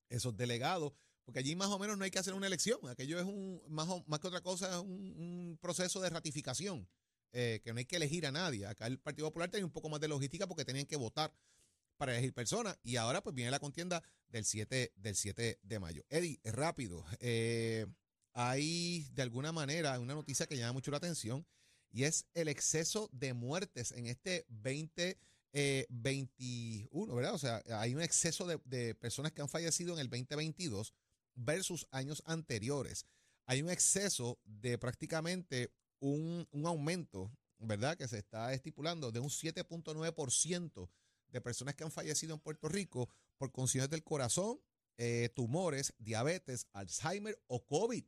esos 0.09 0.35
delegados, 0.35 0.93
porque 1.23 1.39
allí 1.39 1.55
más 1.55 1.69
o 1.69 1.79
menos 1.79 1.97
no 1.97 2.03
hay 2.03 2.11
que 2.11 2.19
hacer 2.19 2.33
una 2.33 2.47
elección. 2.47 2.79
Aquello 2.87 3.17
es 3.19 3.25
un, 3.25 3.61
más, 3.69 3.87
o- 3.89 4.03
más 4.07 4.19
que 4.19 4.27
otra 4.27 4.41
cosa, 4.41 4.69
es 4.71 4.77
un, 4.81 4.91
un 5.17 5.57
proceso 5.59 5.99
de 6.01 6.09
ratificación, 6.09 6.87
eh, 7.31 7.61
que 7.63 7.73
no 7.73 7.79
hay 7.79 7.85
que 7.85 7.95
elegir 7.95 8.25
a 8.27 8.31
nadie. 8.31 8.65
Acá 8.67 8.85
el 8.87 8.99
Partido 8.99 9.27
Popular 9.27 9.49
tenía 9.49 9.65
un 9.65 9.71
poco 9.71 9.89
más 9.89 9.99
de 9.99 10.07
logística 10.07 10.45
porque 10.45 10.65
tenían 10.65 10.85
que 10.85 10.95
votar 10.97 11.33
para 11.97 12.13
elegir 12.13 12.33
personas. 12.33 12.77
Y 12.83 12.95
ahora 12.97 13.21
pues 13.21 13.35
viene 13.35 13.51
la 13.51 13.59
contienda 13.59 14.01
del 14.27 14.45
7, 14.45 14.93
del 14.95 15.15
7 15.15 15.59
de 15.61 15.79
mayo. 15.79 16.03
Eddie, 16.09 16.39
rápido. 16.43 17.05
eh, 17.19 17.85
hay 18.33 19.07
de 19.13 19.21
alguna 19.21 19.51
manera 19.51 19.99
una 19.99 20.15
noticia 20.15 20.47
que 20.47 20.57
llama 20.57 20.73
mucho 20.73 20.91
la 20.91 20.97
atención 20.97 21.45
y 21.91 22.03
es 22.05 22.25
el 22.33 22.47
exceso 22.47 23.09
de 23.11 23.33
muertes 23.33 23.91
en 23.91 24.07
este 24.07 24.45
2021, 24.49 27.15
¿verdad? 27.15 27.35
O 27.35 27.37
sea, 27.37 27.61
hay 27.67 27.93
un 27.93 28.01
exceso 28.01 28.47
de, 28.47 28.59
de 28.65 28.95
personas 28.95 29.31
que 29.31 29.41
han 29.41 29.49
fallecido 29.49 29.93
en 29.93 29.99
el 29.99 30.09
2022 30.09 30.93
versus 31.35 31.87
años 31.91 32.23
anteriores. 32.25 33.05
Hay 33.45 33.61
un 33.61 33.69
exceso 33.69 34.39
de 34.45 34.79
prácticamente 34.79 35.71
un, 35.99 36.47
un 36.51 36.65
aumento, 36.65 37.31
¿verdad? 37.59 37.95
Que 37.95 38.07
se 38.07 38.17
está 38.17 38.51
estipulando 38.53 39.11
de 39.11 39.19
un 39.19 39.29
7.9% 39.29 40.89
de 41.33 41.41
personas 41.41 41.75
que 41.75 41.83
han 41.83 41.91
fallecido 41.91 42.33
en 42.33 42.39
Puerto 42.39 42.69
Rico 42.69 43.09
por 43.37 43.51
condiciones 43.51 43.89
del 43.89 44.03
corazón, 44.03 44.61
eh, 44.97 45.29
tumores, 45.35 45.93
diabetes, 45.97 46.67
Alzheimer 46.71 47.37
o 47.47 47.65
COVID. 47.65 48.05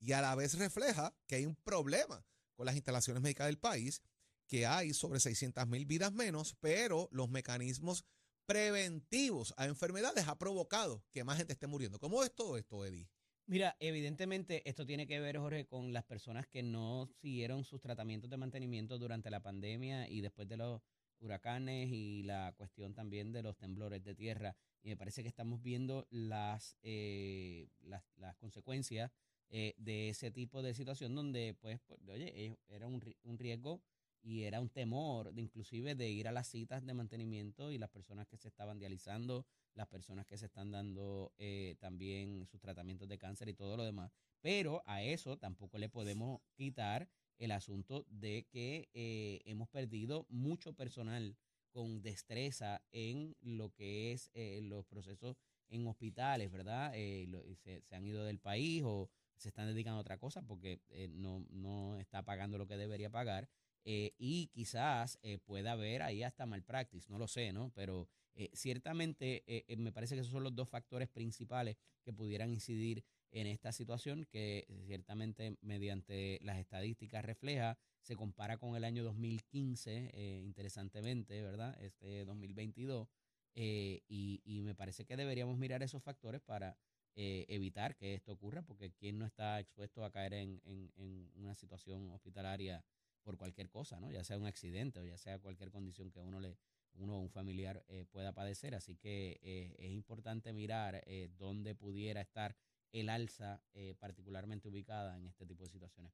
Y 0.00 0.12
a 0.12 0.20
la 0.20 0.34
vez 0.34 0.58
refleja 0.58 1.16
que 1.26 1.36
hay 1.36 1.46
un 1.46 1.56
problema 1.56 2.26
con 2.54 2.66
las 2.66 2.74
instalaciones 2.74 3.22
médicas 3.22 3.46
del 3.46 3.58
país, 3.58 4.02
que 4.46 4.66
hay 4.66 4.92
sobre 4.92 5.20
600 5.20 5.66
mil 5.68 5.86
vidas 5.86 6.12
menos, 6.12 6.56
pero 6.60 7.08
los 7.12 7.30
mecanismos 7.30 8.04
preventivos 8.46 9.54
a 9.56 9.66
enfermedades 9.66 10.26
ha 10.26 10.38
provocado 10.38 11.04
que 11.12 11.22
más 11.22 11.36
gente 11.38 11.52
esté 11.52 11.66
muriendo. 11.66 11.98
¿Cómo 11.98 12.24
es 12.24 12.34
todo 12.34 12.56
esto, 12.56 12.84
Eddie? 12.84 13.08
Mira, 13.46 13.76
evidentemente 13.78 14.68
esto 14.68 14.84
tiene 14.84 15.06
que 15.06 15.20
ver, 15.20 15.38
Jorge, 15.38 15.66
con 15.66 15.92
las 15.92 16.04
personas 16.04 16.46
que 16.46 16.62
no 16.62 17.06
siguieron 17.06 17.64
sus 17.64 17.80
tratamientos 17.80 18.28
de 18.28 18.36
mantenimiento 18.36 18.98
durante 18.98 19.30
la 19.30 19.40
pandemia 19.40 20.08
y 20.08 20.20
después 20.20 20.48
de 20.48 20.58
los 20.58 20.82
huracanes 21.20 21.90
y 21.90 22.22
la 22.22 22.52
cuestión 22.56 22.94
también 22.94 23.32
de 23.32 23.42
los 23.42 23.56
temblores 23.56 24.02
de 24.04 24.14
tierra. 24.14 24.56
y 24.82 24.90
me 24.90 24.96
parece 24.96 25.22
que 25.22 25.28
estamos 25.28 25.62
viendo 25.62 26.06
las, 26.10 26.76
eh, 26.82 27.68
las, 27.80 28.02
consecuencias 28.36 29.10
eh, 29.50 29.74
de 29.78 30.10
ese 30.10 30.30
tipo 30.30 30.62
de 30.62 30.74
situación 30.74 31.14
donde, 31.14 31.54
pues, 31.60 31.80
pues 31.86 32.00
oye, 32.08 32.32
eh, 32.34 32.58
era 32.68 32.86
un, 32.86 33.02
un 33.24 33.38
riesgo 33.38 33.82
y 34.22 34.44
era 34.44 34.60
un 34.60 34.68
temor 34.68 35.32
de 35.32 35.42
inclusive 35.42 35.94
de 35.94 36.08
ir 36.10 36.28
a 36.28 36.32
las 36.32 36.48
citas 36.48 36.84
de 36.84 36.94
mantenimiento 36.94 37.70
y 37.70 37.78
las 37.78 37.90
personas 37.90 38.26
que 38.26 38.36
se 38.36 38.48
estaban 38.48 38.78
dializando, 38.78 39.46
las 39.74 39.86
personas 39.86 40.26
que 40.26 40.36
se 40.36 40.46
están 40.46 40.70
dando 40.70 41.32
eh, 41.38 41.76
también 41.78 42.46
sus 42.46 42.60
tratamientos 42.60 43.08
de 43.08 43.18
cáncer 43.18 43.48
y 43.48 43.54
todo 43.54 43.76
lo 43.76 43.84
demás. 43.84 44.12
Pero 44.40 44.82
a 44.86 45.02
eso 45.02 45.36
tampoco 45.36 45.78
le 45.78 45.88
podemos 45.88 46.40
quitar 46.54 47.08
el 47.38 47.50
asunto 47.52 48.04
de 48.08 48.46
que 48.50 48.88
eh, 48.94 49.40
hemos 49.44 49.68
perdido 49.68 50.26
mucho 50.28 50.72
personal 50.74 51.36
con 51.70 52.02
destreza 52.02 52.82
en 52.92 53.36
lo 53.40 53.70
que 53.74 54.12
es 54.12 54.30
eh, 54.34 54.60
los 54.62 54.84
procesos 54.86 55.36
en 55.68 55.86
hospitales, 55.86 56.50
¿verdad? 56.50 56.92
Eh, 56.94 57.26
lo- 57.28 57.44
se, 57.56 57.82
se 57.82 57.94
han 57.94 58.04
ido 58.06 58.24
del 58.24 58.38
país 58.38 58.82
o 58.84 59.10
se 59.36 59.48
están 59.48 59.66
dedicando 59.68 59.98
a 59.98 60.00
otra 60.00 60.18
cosa 60.18 60.42
porque 60.42 60.80
eh, 60.88 61.08
no, 61.10 61.44
no 61.50 61.98
está 61.98 62.24
pagando 62.24 62.58
lo 62.58 62.66
que 62.66 62.76
debería 62.76 63.10
pagar. 63.10 63.48
eh, 63.84 64.12
y 64.18 64.48
quizás 64.48 65.18
eh, 65.22 65.38
pueda 65.38 65.72
haber 65.72 66.02
ahí 66.02 66.22
hasta 66.22 66.46
malpractice, 66.46 67.08
no 67.10 67.18
lo 67.18 67.26
sé, 67.28 67.52
¿no? 67.52 67.70
Pero 67.74 68.08
ciertamente 68.52 69.42
me 69.78 69.90
parece 69.92 70.14
que 70.14 70.20
esos 70.20 70.32
son 70.32 70.44
los 70.44 70.54
dos 70.54 70.68
factores 70.68 71.08
principales 71.08 71.76
que 72.04 72.12
pudieran 72.12 72.50
incidir 72.52 73.04
en 73.30 73.46
esta 73.46 73.72
situación 73.72 74.24
que 74.26 74.66
ciertamente 74.86 75.56
mediante 75.60 76.38
las 76.42 76.58
estadísticas 76.58 77.24
refleja, 77.24 77.78
se 78.00 78.16
compara 78.16 78.56
con 78.56 78.76
el 78.76 78.84
año 78.84 79.04
2015, 79.04 80.10
eh, 80.14 80.42
interesantemente, 80.44 81.42
¿verdad? 81.42 81.76
Este 81.82 82.24
2022, 82.24 83.08
eh, 83.54 84.02
y, 84.08 84.40
y 84.44 84.62
me 84.62 84.74
parece 84.74 85.04
que 85.04 85.16
deberíamos 85.16 85.58
mirar 85.58 85.82
esos 85.82 86.02
factores 86.02 86.40
para 86.40 86.76
eh, 87.16 87.44
evitar 87.48 87.96
que 87.96 88.14
esto 88.14 88.32
ocurra, 88.32 88.62
porque 88.62 88.92
quién 88.92 89.18
no 89.18 89.26
está 89.26 89.58
expuesto 89.60 90.04
a 90.04 90.10
caer 90.10 90.34
en, 90.34 90.60
en- 90.64 90.92
en 90.96 91.30
una 91.34 91.54
situación 91.54 92.10
hospitalaria 92.10 92.84
por 93.22 93.36
cualquier 93.36 93.68
cosa, 93.68 94.00
¿no? 94.00 94.10
Ya 94.10 94.24
sea 94.24 94.38
un 94.38 94.46
accidente 94.46 95.00
o 95.00 95.04
ya 95.04 95.18
sea 95.18 95.38
cualquier 95.38 95.70
condición 95.70 96.10
que 96.10 96.20
uno 96.20 96.40
le 96.40 96.56
uno 96.94 97.16
o 97.18 97.20
un 97.20 97.30
familiar 97.30 97.84
pueda 98.10 98.32
padecer, 98.32 98.74
así 98.74 98.96
que 98.96 99.38
es 99.78 99.90
importante 99.92 100.52
mirar 100.52 101.04
dónde 101.36 101.74
pudiera 101.76 102.20
estar 102.20 102.56
el 102.92 103.08
alza 103.08 103.62
eh, 103.74 103.94
particularmente 103.98 104.68
ubicada 104.68 105.16
en 105.16 105.26
este 105.26 105.46
tipo 105.46 105.64
de 105.64 105.70
situaciones. 105.70 106.12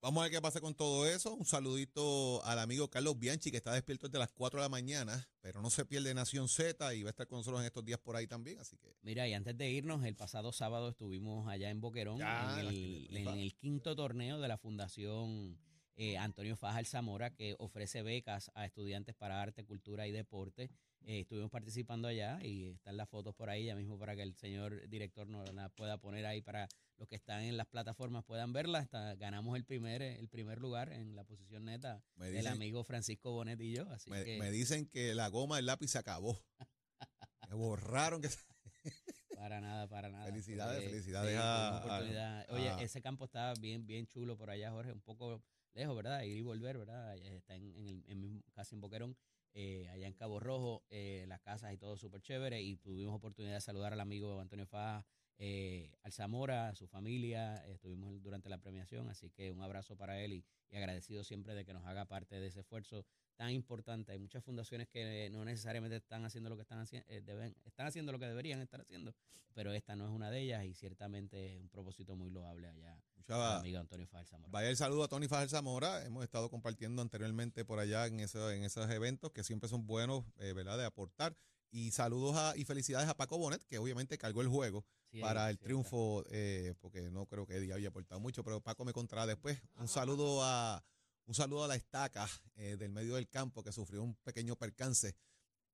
Vamos 0.00 0.20
a 0.20 0.24
ver 0.24 0.32
qué 0.32 0.42
pasa 0.42 0.60
con 0.60 0.74
todo 0.74 1.06
eso. 1.06 1.32
Un 1.34 1.46
saludito 1.46 2.44
al 2.44 2.58
amigo 2.58 2.90
Carlos 2.90 3.18
Bianchi, 3.18 3.50
que 3.50 3.56
está 3.56 3.72
despierto 3.72 4.06
desde 4.06 4.18
las 4.18 4.32
4 4.32 4.60
de 4.60 4.64
la 4.66 4.68
mañana, 4.68 5.26
pero 5.40 5.62
no 5.62 5.70
se 5.70 5.86
pierde 5.86 6.12
Nación 6.12 6.46
Z 6.50 6.94
y 6.94 7.02
va 7.02 7.08
a 7.08 7.12
estar 7.12 7.26
con 7.26 7.38
nosotros 7.38 7.60
en 7.62 7.66
estos 7.66 7.86
días 7.86 7.98
por 8.00 8.14
ahí 8.14 8.26
también. 8.26 8.58
Así 8.58 8.76
que 8.76 8.94
Mira, 9.00 9.26
y 9.26 9.32
antes 9.32 9.56
de 9.56 9.70
irnos, 9.70 10.04
el 10.04 10.14
pasado 10.14 10.52
sábado 10.52 10.90
estuvimos 10.90 11.48
allá 11.48 11.70
en 11.70 11.80
Boquerón 11.80 12.18
Ya, 12.18 12.50
en, 12.60 12.64
la- 12.66 12.70
el, 12.70 13.24
la- 13.24 13.32
en 13.32 13.38
el 13.38 13.54
quinto 13.54 13.96
torneo 13.96 14.38
de 14.40 14.48
la 14.48 14.58
Fundación 14.58 15.58
eh, 15.96 16.16
Antonio 16.18 16.56
Fajal 16.56 16.86
Zamora, 16.86 17.30
que 17.34 17.54
ofrece 17.58 18.02
becas 18.02 18.50
a 18.54 18.64
estudiantes 18.66 19.14
para 19.14 19.40
arte, 19.42 19.64
cultura 19.64 20.06
y 20.06 20.12
deporte. 20.12 20.70
Eh, 21.06 21.20
estuvimos 21.20 21.50
participando 21.50 22.08
allá 22.08 22.38
y 22.42 22.70
están 22.70 22.96
las 22.96 23.08
fotos 23.08 23.34
por 23.34 23.50
ahí, 23.50 23.66
ya 23.66 23.76
mismo 23.76 23.98
para 23.98 24.16
que 24.16 24.22
el 24.22 24.34
señor 24.34 24.88
director 24.88 25.28
nos 25.28 25.52
las 25.52 25.70
pueda 25.72 25.98
poner 25.98 26.24
ahí 26.26 26.40
para 26.40 26.66
los 26.96 27.08
que 27.08 27.16
están 27.16 27.42
en 27.42 27.56
las 27.56 27.66
plataformas 27.66 28.24
puedan 28.24 28.52
verlas. 28.52 28.84
Está- 28.84 29.14
ganamos 29.16 29.56
el 29.56 29.64
primer, 29.64 30.00
el 30.02 30.28
primer 30.28 30.60
lugar 30.60 30.92
en 30.92 31.14
la 31.14 31.24
posición 31.24 31.64
neta 31.66 32.02
dicen, 32.16 32.46
amigo 32.48 32.84
Francisco 32.84 33.32
Bonet 33.32 33.60
y 33.60 33.72
yo. 33.74 33.88
Así 33.90 34.10
me, 34.10 34.24
que 34.24 34.38
me 34.38 34.50
dicen 34.50 34.86
que 34.86 35.14
la 35.14 35.28
goma 35.28 35.56
del 35.56 35.66
lápiz 35.66 35.88
se 35.88 35.98
acabó. 35.98 36.40
Me 37.50 37.56
borraron 37.56 38.22
que 38.22 38.28
Para 39.36 39.60
nada, 39.60 39.86
para 39.88 40.08
nada. 40.08 40.24
Felicidades, 40.24 40.84
felicidades 40.84 41.32
sí, 41.32 41.36
a- 41.38 41.42
tuvimos 41.42 41.74
a- 41.74 41.84
oportunidad. 41.86 42.46
Oye, 42.50 42.68
a- 42.70 42.80
ese 42.80 43.02
campo 43.02 43.26
está 43.26 43.52
bien, 43.60 43.86
bien 43.86 44.06
chulo 44.06 44.36
por 44.38 44.48
allá, 44.48 44.70
Jorge, 44.70 44.92
un 44.92 45.02
poco 45.02 45.42
lejos, 45.74 45.96
¿verdad? 45.96 46.22
Ir 46.22 46.38
y 46.38 46.42
volver, 46.42 46.78
¿verdad? 46.78 47.16
Está 47.18 47.54
en, 47.56 47.74
en 47.74 47.88
el, 47.88 48.04
en 48.06 48.44
casi 48.52 48.74
en 48.74 48.80
Boquerón, 48.80 49.16
eh, 49.52 49.88
allá 49.90 50.06
en 50.06 50.14
Cabo 50.14 50.40
Rojo, 50.40 50.84
eh, 50.90 51.24
las 51.28 51.40
casas 51.40 51.72
y 51.72 51.76
todo 51.76 51.96
súper 51.96 52.22
chévere. 52.22 52.62
Y 52.62 52.76
tuvimos 52.76 53.14
oportunidad 53.14 53.54
de 53.54 53.60
saludar 53.60 53.92
al 53.92 54.00
amigo 54.00 54.40
Antonio 54.40 54.66
Faja, 54.66 55.04
eh, 55.38 55.92
Alzamora, 56.02 56.68
a 56.68 56.74
su 56.74 56.86
familia. 56.86 57.64
estuvimos 57.66 58.22
durante 58.22 58.48
la 58.48 58.58
premiación, 58.58 59.08
así 59.08 59.30
que 59.30 59.50
un 59.50 59.62
abrazo 59.62 59.96
para 59.96 60.20
él 60.20 60.32
y 60.32 60.44
agradecido 60.76 61.22
siempre 61.22 61.54
de 61.54 61.64
que 61.64 61.72
nos 61.72 61.84
haga 61.86 62.04
parte 62.06 62.40
de 62.40 62.48
ese 62.48 62.60
esfuerzo 62.60 63.06
tan 63.36 63.50
importante. 63.50 64.12
Hay 64.12 64.18
muchas 64.18 64.44
fundaciones 64.44 64.88
que 64.88 65.28
no 65.30 65.44
necesariamente 65.44 65.96
están 65.96 66.24
haciendo 66.24 66.50
lo 66.50 66.56
que 66.56 66.62
están 66.62 66.78
haciendo, 66.78 67.08
deben, 67.24 67.56
están 67.64 67.86
haciendo 67.86 68.12
lo 68.12 68.18
que 68.18 68.26
deberían 68.26 68.60
estar 68.60 68.80
haciendo, 68.80 69.14
pero 69.54 69.72
esta 69.72 69.96
no 69.96 70.04
es 70.06 70.10
una 70.10 70.30
de 70.30 70.40
ellas 70.40 70.64
y 70.64 70.74
ciertamente 70.74 71.54
es 71.56 71.60
un 71.60 71.68
propósito 71.68 72.16
muy 72.16 72.30
loable 72.30 72.68
allá. 72.68 72.96
Mucha- 73.16 73.58
amigo 73.58 73.78
Antonio 73.78 74.06
Fajal 74.06 74.26
Zamora. 74.26 74.50
Vaya 74.52 74.68
el 74.68 74.76
saludo 74.76 75.04
a 75.04 75.08
Tony 75.08 75.28
Fajer 75.28 75.48
Zamora. 75.48 76.04
Hemos 76.04 76.22
estado 76.24 76.50
compartiendo 76.50 77.00
anteriormente 77.02 77.64
por 77.64 77.78
allá 77.78 78.06
en, 78.06 78.20
eso- 78.20 78.50
en 78.50 78.64
esos 78.64 78.90
eventos 78.90 79.32
que 79.32 79.42
siempre 79.42 79.68
son 79.68 79.86
buenos, 79.86 80.24
eh, 80.38 80.52
¿verdad? 80.52 80.76
De 80.78 80.84
aportar. 80.84 81.36
Y 81.70 81.90
saludos 81.90 82.36
a- 82.36 82.56
y 82.56 82.64
felicidades 82.64 83.08
a 83.08 83.14
Paco 83.16 83.38
Bonet, 83.38 83.64
que 83.64 83.78
obviamente 83.78 84.16
cargó 84.18 84.42
el 84.42 84.48
juego 84.48 84.84
Sí, 85.10 85.20
para 85.20 85.48
el 85.50 85.58
triunfo, 85.58 86.24
eh, 86.30 86.74
porque 86.80 87.10
no 87.10 87.26
creo 87.26 87.46
que 87.46 87.56
Eddie 87.56 87.72
había 87.72 87.88
aportado 87.88 88.20
mucho, 88.20 88.44
pero 88.44 88.60
Paco 88.60 88.84
me 88.84 88.92
contará 88.92 89.26
después. 89.26 89.60
Un 89.76 89.88
saludo 89.88 90.40
a 90.44 90.84
un 91.26 91.34
saludo 91.34 91.64
a 91.64 91.68
la 91.68 91.74
estaca 91.74 92.26
eh, 92.56 92.76
del 92.76 92.90
medio 92.90 93.14
del 93.14 93.28
campo 93.28 93.62
que 93.62 93.72
sufrió 93.72 94.02
un 94.02 94.14
pequeño 94.16 94.56
percance. 94.56 95.14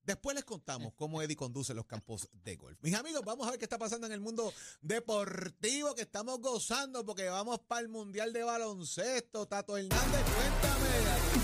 Después 0.03 0.35
les 0.35 0.45
contamos 0.45 0.95
cómo 0.95 1.21
Eddie 1.21 1.37
conduce 1.37 1.75
los 1.75 1.87
campos 1.87 2.29
de 2.33 2.57
golf. 2.57 2.79
Mis 2.83 2.95
amigos, 2.95 3.23
vamos 3.25 3.47
a 3.47 3.51
ver 3.51 3.59
qué 3.59 3.67
está 3.67 3.79
pasando 3.79 4.07
en 4.07 4.13
el 4.13 4.21
mundo 4.21 4.53
deportivo 4.81 5.95
que 5.95 6.03
estamos 6.03 6.41
gozando 6.41 7.05
porque 7.05 7.29
vamos 7.29 7.59
para 7.61 7.83
el 7.83 7.89
Mundial 7.89 8.33
de 8.33 8.43
Baloncesto. 8.43 9.47
Tato 9.47 9.77
Hernández, 9.77 10.23
cuéntame. 10.35 11.41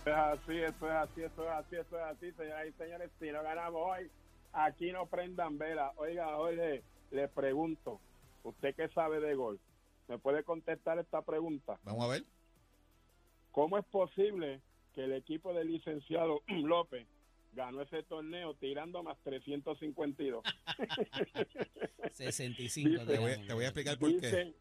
Eso 0.00 0.10
es 0.10 0.16
así, 0.16 0.56
eso 0.58 0.86
es 0.86 0.94
así, 0.94 1.22
eso 1.22 1.42
es 1.42 1.50
así, 1.50 1.76
eso 1.76 1.98
es 1.98 2.04
así, 2.04 2.32
señoras 2.32 2.66
y 2.68 2.72
señores. 2.72 3.10
Si 3.18 3.30
no 3.32 3.42
ganamos 3.42 3.82
hoy, 3.84 4.10
aquí 4.52 4.92
no 4.92 5.06
prendan 5.06 5.58
vela. 5.58 5.92
Oiga, 5.96 6.32
Jorge, 6.36 6.84
le 7.10 7.26
pregunto, 7.26 8.00
¿usted 8.44 8.72
qué 8.76 8.88
sabe 8.90 9.18
de 9.18 9.34
golf? 9.34 9.60
¿Me 10.08 10.18
puede 10.18 10.44
contestar 10.44 10.98
esta 10.98 11.22
pregunta? 11.22 11.78
Vamos 11.82 12.04
a 12.04 12.08
ver. 12.08 12.24
¿Cómo 13.52 13.78
es 13.78 13.84
posible 13.86 14.60
que 14.94 15.04
el 15.04 15.12
equipo 15.12 15.52
del 15.52 15.72
licenciado 15.72 16.42
López 16.48 17.06
ganó 17.52 17.82
ese 17.82 18.02
torneo 18.02 18.54
tirando 18.54 19.02
más 19.02 19.18
352? 19.24 20.44
65 22.12 22.88
Dice- 22.90 23.06
Te 23.06 23.18
voy, 23.18 23.46
te 23.46 23.52
voy 23.54 23.64
a 23.64 23.68
explicar 23.68 23.98
por 23.98 24.10
qué. 24.10 24.16
Dicen, 24.26 24.56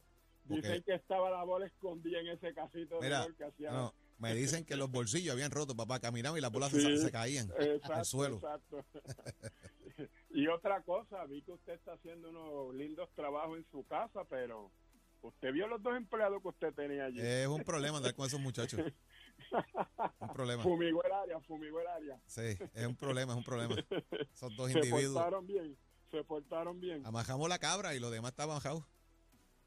Porque- 0.48 0.62
dicen 0.68 0.84
que 0.84 0.94
estaba 0.96 1.30
la 1.32 1.44
bola 1.44 1.66
escondida 1.68 2.20
en 2.20 2.28
ese 2.30 2.54
casito 2.54 2.96
de 3.00 3.08
Mira, 3.08 3.24
gol 3.24 3.36
que 3.36 3.44
hacía. 3.44 3.72
no, 3.72 3.94
me 4.20 4.34
dicen 4.34 4.66
que 4.66 4.76
los 4.76 4.90
bolsillos 4.92 5.34
habían 5.34 5.52
roto, 5.52 5.76
papá. 5.76 6.00
Caminaban 6.00 6.38
y 6.38 6.42
las 6.42 6.52
bolas 6.52 6.72
Sí. 6.72 6.80
se, 6.82 6.98
se 6.98 7.12
caían 7.12 7.50
Exacto, 7.60 7.94
al 7.94 8.06
suelo. 8.06 8.36
exacto. 8.38 8.86
y 10.32 10.48
otra 10.48 10.82
cosa, 10.84 11.24
vi 11.26 11.42
que 11.42 11.52
usted 11.52 11.74
está 11.74 11.94
haciendo 11.94 12.30
unos 12.30 12.74
lindos 12.76 13.10
trabajos 13.16 13.58
en 13.58 13.66
su 13.72 13.86
casa, 13.86 14.24
pero 14.30 14.72
usted 15.22 15.52
vio 15.54 15.68
los 15.68 15.82
dos 15.82 15.96
empleados 15.96 16.42
que 16.42 16.48
usted 16.48 16.74
tenía 16.74 17.06
allí. 17.06 17.20
Es 17.20 17.48
un 17.48 17.64
problema 17.64 17.98
andar 17.98 18.14
con 18.16 18.26
esos 18.26 18.40
muchachos. 18.40 18.82
Un 20.20 20.30
problema. 20.30 20.64
fumigó 20.64 21.04
el 21.04 21.12
área, 21.12 21.40
fumigó 21.42 21.82
el 21.82 21.88
área. 21.88 22.20
Sí, 22.26 22.58
es 22.74 22.86
un 22.88 22.96
problema, 22.96 23.34
es 23.34 23.38
un 23.38 23.44
problema. 23.44 23.76
Esos 24.32 24.56
dos 24.56 24.72
Se 24.72 24.80
individuos. 24.80 25.14
portaron 25.14 25.48
bien, 25.48 25.78
se 26.12 26.24
portaron 26.24 26.80
bien. 26.80 27.06
Amajamos 27.06 27.50
la 27.50 27.60
cabra 27.60 27.96
y 27.96 28.00
los 28.00 28.12
demás 28.12 28.32
estaban 28.32 28.56
bajados. 28.56 28.84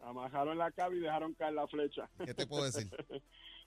Amajaron 0.00 0.56
la 0.58 0.70
cava 0.70 0.94
y 0.94 1.00
dejaron 1.00 1.34
caer 1.34 1.54
la 1.54 1.66
flecha. 1.66 2.08
¿Qué 2.24 2.32
te 2.34 2.46
puedo 2.46 2.64
decir? 2.64 2.88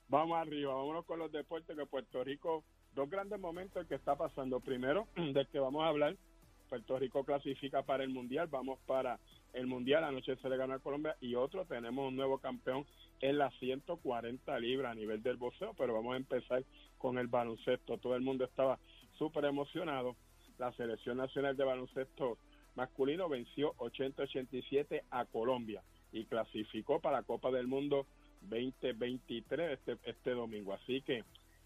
Vamos 0.08 0.38
arriba, 0.38 0.74
vámonos 0.74 1.06
con 1.06 1.20
los 1.20 1.32
deportes 1.32 1.78
que 1.78 1.86
Puerto 1.86 2.22
Rico, 2.22 2.66
dos 2.94 3.10
grandes 3.10 3.40
momentos 3.40 3.88
que 3.88 3.96
está 3.96 4.18
pasando. 4.18 4.60
Primero, 4.60 5.08
del 5.16 5.48
que 5.48 5.58
vamos 5.60 5.84
a 5.84 5.88
hablar, 5.88 6.18
Puerto 6.68 7.00
Rico 7.00 7.24
clasifica 7.24 7.84
para 7.84 8.04
el 8.04 8.10
Mundial, 8.10 8.48
vamos 8.48 8.78
para 8.86 9.22
el 9.54 9.68
Mundial, 9.68 10.04
anoche 10.04 10.36
se 10.38 10.50
le 10.50 10.58
ganó 10.58 10.74
a 10.74 10.80
Colombia 10.80 11.16
y 11.20 11.36
otro, 11.36 11.66
tenemos 11.66 12.08
un 12.08 12.16
nuevo 12.16 12.40
campeón 12.40 12.86
en 13.20 13.38
las 13.38 13.54
140 13.60 14.60
libras 14.60 14.92
a 14.92 14.96
nivel 14.96 15.22
del 15.22 15.38
boxeo, 15.38 15.74
pero 15.78 15.94
vamos 15.94 16.14
a 16.14 16.18
empezar 16.18 16.64
con 16.98 17.18
el 17.18 17.28
baloncesto. 17.28 17.98
Todo 17.98 18.16
el 18.16 18.22
mundo 18.22 18.46
estaba 18.46 18.80
súper 19.18 19.46
emocionado. 19.46 20.16
La 20.58 20.72
selección 20.74 21.18
nacional 21.18 21.56
de 21.58 21.64
baloncesto 21.64 22.38
masculino 22.76 23.30
venció 23.30 23.74
80-87 23.76 25.04
a 25.12 25.26
Colombia 25.26 25.84
y 26.12 26.26
clasificó 26.26 27.00
para 27.00 27.18
la 27.18 27.24
Copa 27.24 27.52
del 27.52 27.68
Mundo 27.68 28.06
2023 28.42 29.80
este, 29.80 29.98
este 30.10 30.32
domingo. 30.32 30.74
Así 30.74 31.02
que 31.02 31.24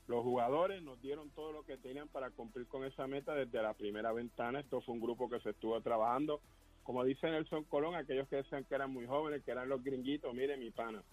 los 0.07 0.23
jugadores 0.23 0.83
nos 0.83 1.01
dieron 1.01 1.29
todo 1.31 1.51
lo 1.51 1.63
que 1.63 1.77
tenían 1.77 2.07
para 2.09 2.29
cumplir 2.29 2.67
con 2.67 2.83
esa 2.85 3.07
meta 3.07 3.33
desde 3.33 3.61
la 3.61 3.73
primera 3.73 4.11
ventana. 4.11 4.59
Esto 4.59 4.81
fue 4.81 4.93
un 4.93 5.01
grupo 5.01 5.29
que 5.29 5.39
se 5.39 5.51
estuvo 5.51 5.79
trabajando. 5.81 6.41
Como 6.85 7.03
dice 7.03 7.27
Nelson 7.27 7.63
Colón, 7.63 7.95
aquellos 7.95 8.27
que 8.27 8.35
decían 8.37 8.63
que 8.63 8.75
eran 8.75 8.93
muy 8.93 9.07
jóvenes, 9.07 9.43
que 9.43 9.49
eran 9.49 9.67
los 9.67 9.83
gringuitos, 9.83 10.31
mire 10.35 10.55
mi 10.55 10.69
pana, 10.69 11.03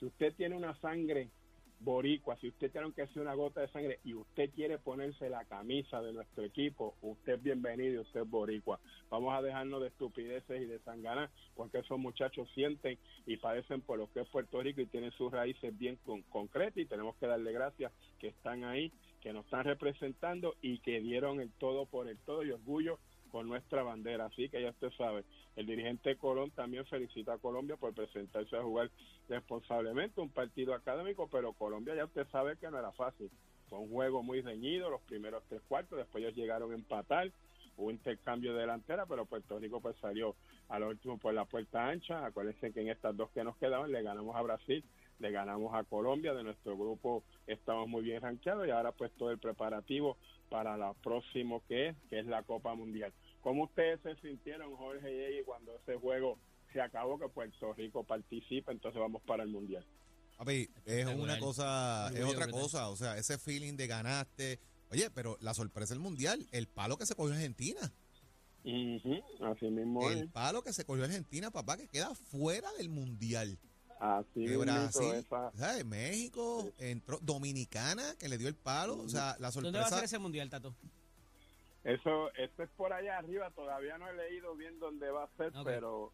si 0.00 0.06
usted 0.06 0.34
tiene 0.34 0.56
una 0.56 0.74
sangre 0.80 1.30
boricua, 1.78 2.36
si 2.38 2.48
usted 2.48 2.72
tiene 2.72 2.92
que 2.92 3.02
hacer 3.02 3.22
una 3.22 3.34
gota 3.34 3.60
de 3.60 3.68
sangre 3.68 4.00
y 4.02 4.14
usted 4.14 4.50
quiere 4.50 4.78
ponerse 4.78 5.30
la 5.30 5.44
camisa 5.44 6.02
de 6.02 6.12
nuestro 6.12 6.42
equipo, 6.42 6.96
usted 7.02 7.34
es 7.34 7.42
bienvenido 7.42 8.02
usted 8.02 8.22
es 8.22 8.28
boricua. 8.28 8.80
Vamos 9.10 9.32
a 9.32 9.42
dejarnos 9.42 9.80
de 9.80 9.88
estupideces 9.88 10.60
y 10.60 10.64
de 10.64 10.80
sanganas, 10.80 11.30
porque 11.54 11.78
esos 11.78 12.00
muchachos 12.00 12.50
sienten 12.52 12.98
y 13.24 13.36
padecen 13.36 13.80
por 13.80 13.98
lo 13.98 14.12
que 14.12 14.22
es 14.22 14.28
Puerto 14.28 14.60
Rico 14.60 14.80
y 14.80 14.86
tienen 14.86 15.12
sus 15.12 15.30
raíces 15.30 15.76
bien 15.78 16.00
con, 16.04 16.22
concretas 16.22 16.78
y 16.78 16.86
tenemos 16.86 17.14
que 17.16 17.28
darle 17.28 17.52
gracias 17.52 17.92
que 18.18 18.26
están 18.26 18.64
ahí, 18.64 18.92
que 19.20 19.32
nos 19.32 19.44
están 19.44 19.62
representando 19.62 20.56
y 20.62 20.80
que 20.80 21.00
dieron 21.00 21.40
el 21.40 21.52
todo 21.52 21.86
por 21.86 22.08
el 22.08 22.18
todo 22.18 22.42
y 22.42 22.50
orgullo 22.50 22.98
con 23.32 23.48
nuestra 23.48 23.82
bandera. 23.82 24.26
Así 24.26 24.48
que 24.50 24.62
ya 24.62 24.70
usted 24.70 24.92
sabe, 24.96 25.24
el 25.56 25.66
dirigente 25.66 26.16
Colón 26.16 26.50
también 26.50 26.84
felicita 26.84 27.32
a 27.32 27.38
Colombia 27.38 27.76
por 27.76 27.94
presentarse 27.94 28.54
a 28.56 28.62
jugar 28.62 28.90
responsablemente 29.28 30.20
un 30.20 30.28
partido 30.28 30.74
académico, 30.74 31.28
pero 31.28 31.54
Colombia 31.54 31.96
ya 31.96 32.04
usted 32.04 32.26
sabe 32.30 32.56
que 32.58 32.70
no 32.70 32.78
era 32.78 32.92
fácil. 32.92 33.30
Fue 33.68 33.78
un 33.78 33.90
juego 33.90 34.22
muy 34.22 34.42
reñido, 34.42 34.90
los 34.90 35.00
primeros 35.00 35.42
tres 35.48 35.62
cuartos, 35.66 35.98
después 35.98 36.22
ellos 36.22 36.36
llegaron 36.36 36.70
a 36.70 36.74
empatar, 36.74 37.32
hubo 37.78 37.90
intercambio 37.90 38.52
de 38.52 38.60
delantera, 38.60 39.06
pero 39.06 39.24
Puerto 39.24 39.58
Rico 39.58 39.80
pues 39.80 39.96
salió 39.96 40.36
a 40.68 40.78
lo 40.78 40.88
último 40.88 41.16
por 41.18 41.32
la 41.32 41.46
puerta 41.46 41.88
ancha. 41.88 42.24
Acuérdense 42.26 42.72
que 42.72 42.82
en 42.82 42.90
estas 42.90 43.16
dos 43.16 43.30
que 43.30 43.42
nos 43.42 43.56
quedaban 43.56 43.90
le 43.90 44.02
ganamos 44.02 44.36
a 44.36 44.42
Brasil, 44.42 44.84
le 45.18 45.30
ganamos 45.30 45.74
a 45.74 45.84
Colombia, 45.84 46.34
de 46.34 46.42
nuestro 46.42 46.76
grupo 46.76 47.22
estamos 47.46 47.88
muy 47.88 48.02
bien 48.02 48.20
rankeados 48.20 48.66
y 48.66 48.70
ahora 48.70 48.92
pues 48.92 49.10
todo 49.12 49.30
el 49.30 49.38
preparativo 49.38 50.18
para 50.50 50.76
la 50.76 50.92
próximo 50.92 51.62
que 51.66 51.88
es, 51.88 51.96
que 52.10 52.18
es 52.18 52.26
la 52.26 52.42
Copa 52.42 52.74
Mundial. 52.74 53.12
¿Cómo 53.42 53.64
ustedes 53.64 54.00
se 54.02 54.14
sintieron, 54.16 54.74
Jorge 54.76 55.40
y 55.40 55.44
cuando 55.44 55.76
ese 55.76 55.96
juego 55.96 56.38
se 56.72 56.80
acabó, 56.80 57.18
que 57.18 57.28
Puerto 57.28 57.72
Rico 57.74 58.04
participa, 58.04 58.72
entonces 58.72 59.00
vamos 59.00 59.20
para 59.26 59.42
el 59.42 59.50
Mundial? 59.50 59.84
Papi, 60.38 60.68
es 60.86 61.06
una 61.06 61.38
cosa, 61.38 62.10
es 62.14 62.24
otra 62.24 62.48
cosa, 62.48 62.88
o 62.88 62.96
sea, 62.96 63.16
ese 63.18 63.38
feeling 63.38 63.74
de 63.76 63.86
ganaste. 63.86 64.58
Oye, 64.90 65.10
pero 65.10 65.36
la 65.40 65.54
sorpresa 65.54 65.94
del 65.94 66.02
mundial, 66.02 66.46
el 66.52 66.66
palo 66.66 66.96
que 66.98 67.06
se 67.06 67.14
cogió 67.14 67.34
Argentina. 67.34 67.92
Ujú, 68.64 69.20
Así 69.44 69.66
mismo 69.66 70.08
El 70.10 70.18
es. 70.24 70.30
palo 70.32 70.62
que 70.62 70.72
se 70.72 70.84
cogió 70.84 71.04
Argentina, 71.04 71.50
papá, 71.50 71.76
que 71.76 71.88
queda 71.88 72.14
fuera 72.14 72.70
del 72.74 72.88
mundial. 72.90 73.58
Así 73.98 74.40
De 74.40 74.48
mismo 74.48 74.60
Brasil, 74.62 75.14
esa- 75.14 75.52
¿sabes? 75.56 75.84
México, 75.84 76.70
entró 76.78 77.18
Dominicana, 77.22 78.14
que 78.18 78.28
le 78.28 78.36
dio 78.38 78.48
el 78.48 78.54
palo. 78.56 78.98
O 78.98 79.08
sea, 79.08 79.36
la 79.38 79.50
¿Dónde 79.50 79.70
va 79.72 79.80
a 79.80 79.82
ser 79.84 79.90
sorpresa. 79.90 80.04
ese 80.04 80.18
mundial, 80.18 80.50
Tato? 80.50 80.74
Eso, 81.84 82.32
esto 82.34 82.62
es 82.62 82.70
por 82.70 82.92
allá 82.92 83.18
arriba, 83.18 83.50
todavía 83.50 83.98
no 83.98 84.08
he 84.08 84.14
leído 84.14 84.54
bien 84.54 84.78
dónde 84.78 85.10
va 85.10 85.24
a 85.24 85.36
ser, 85.36 85.52
pero 85.64 86.12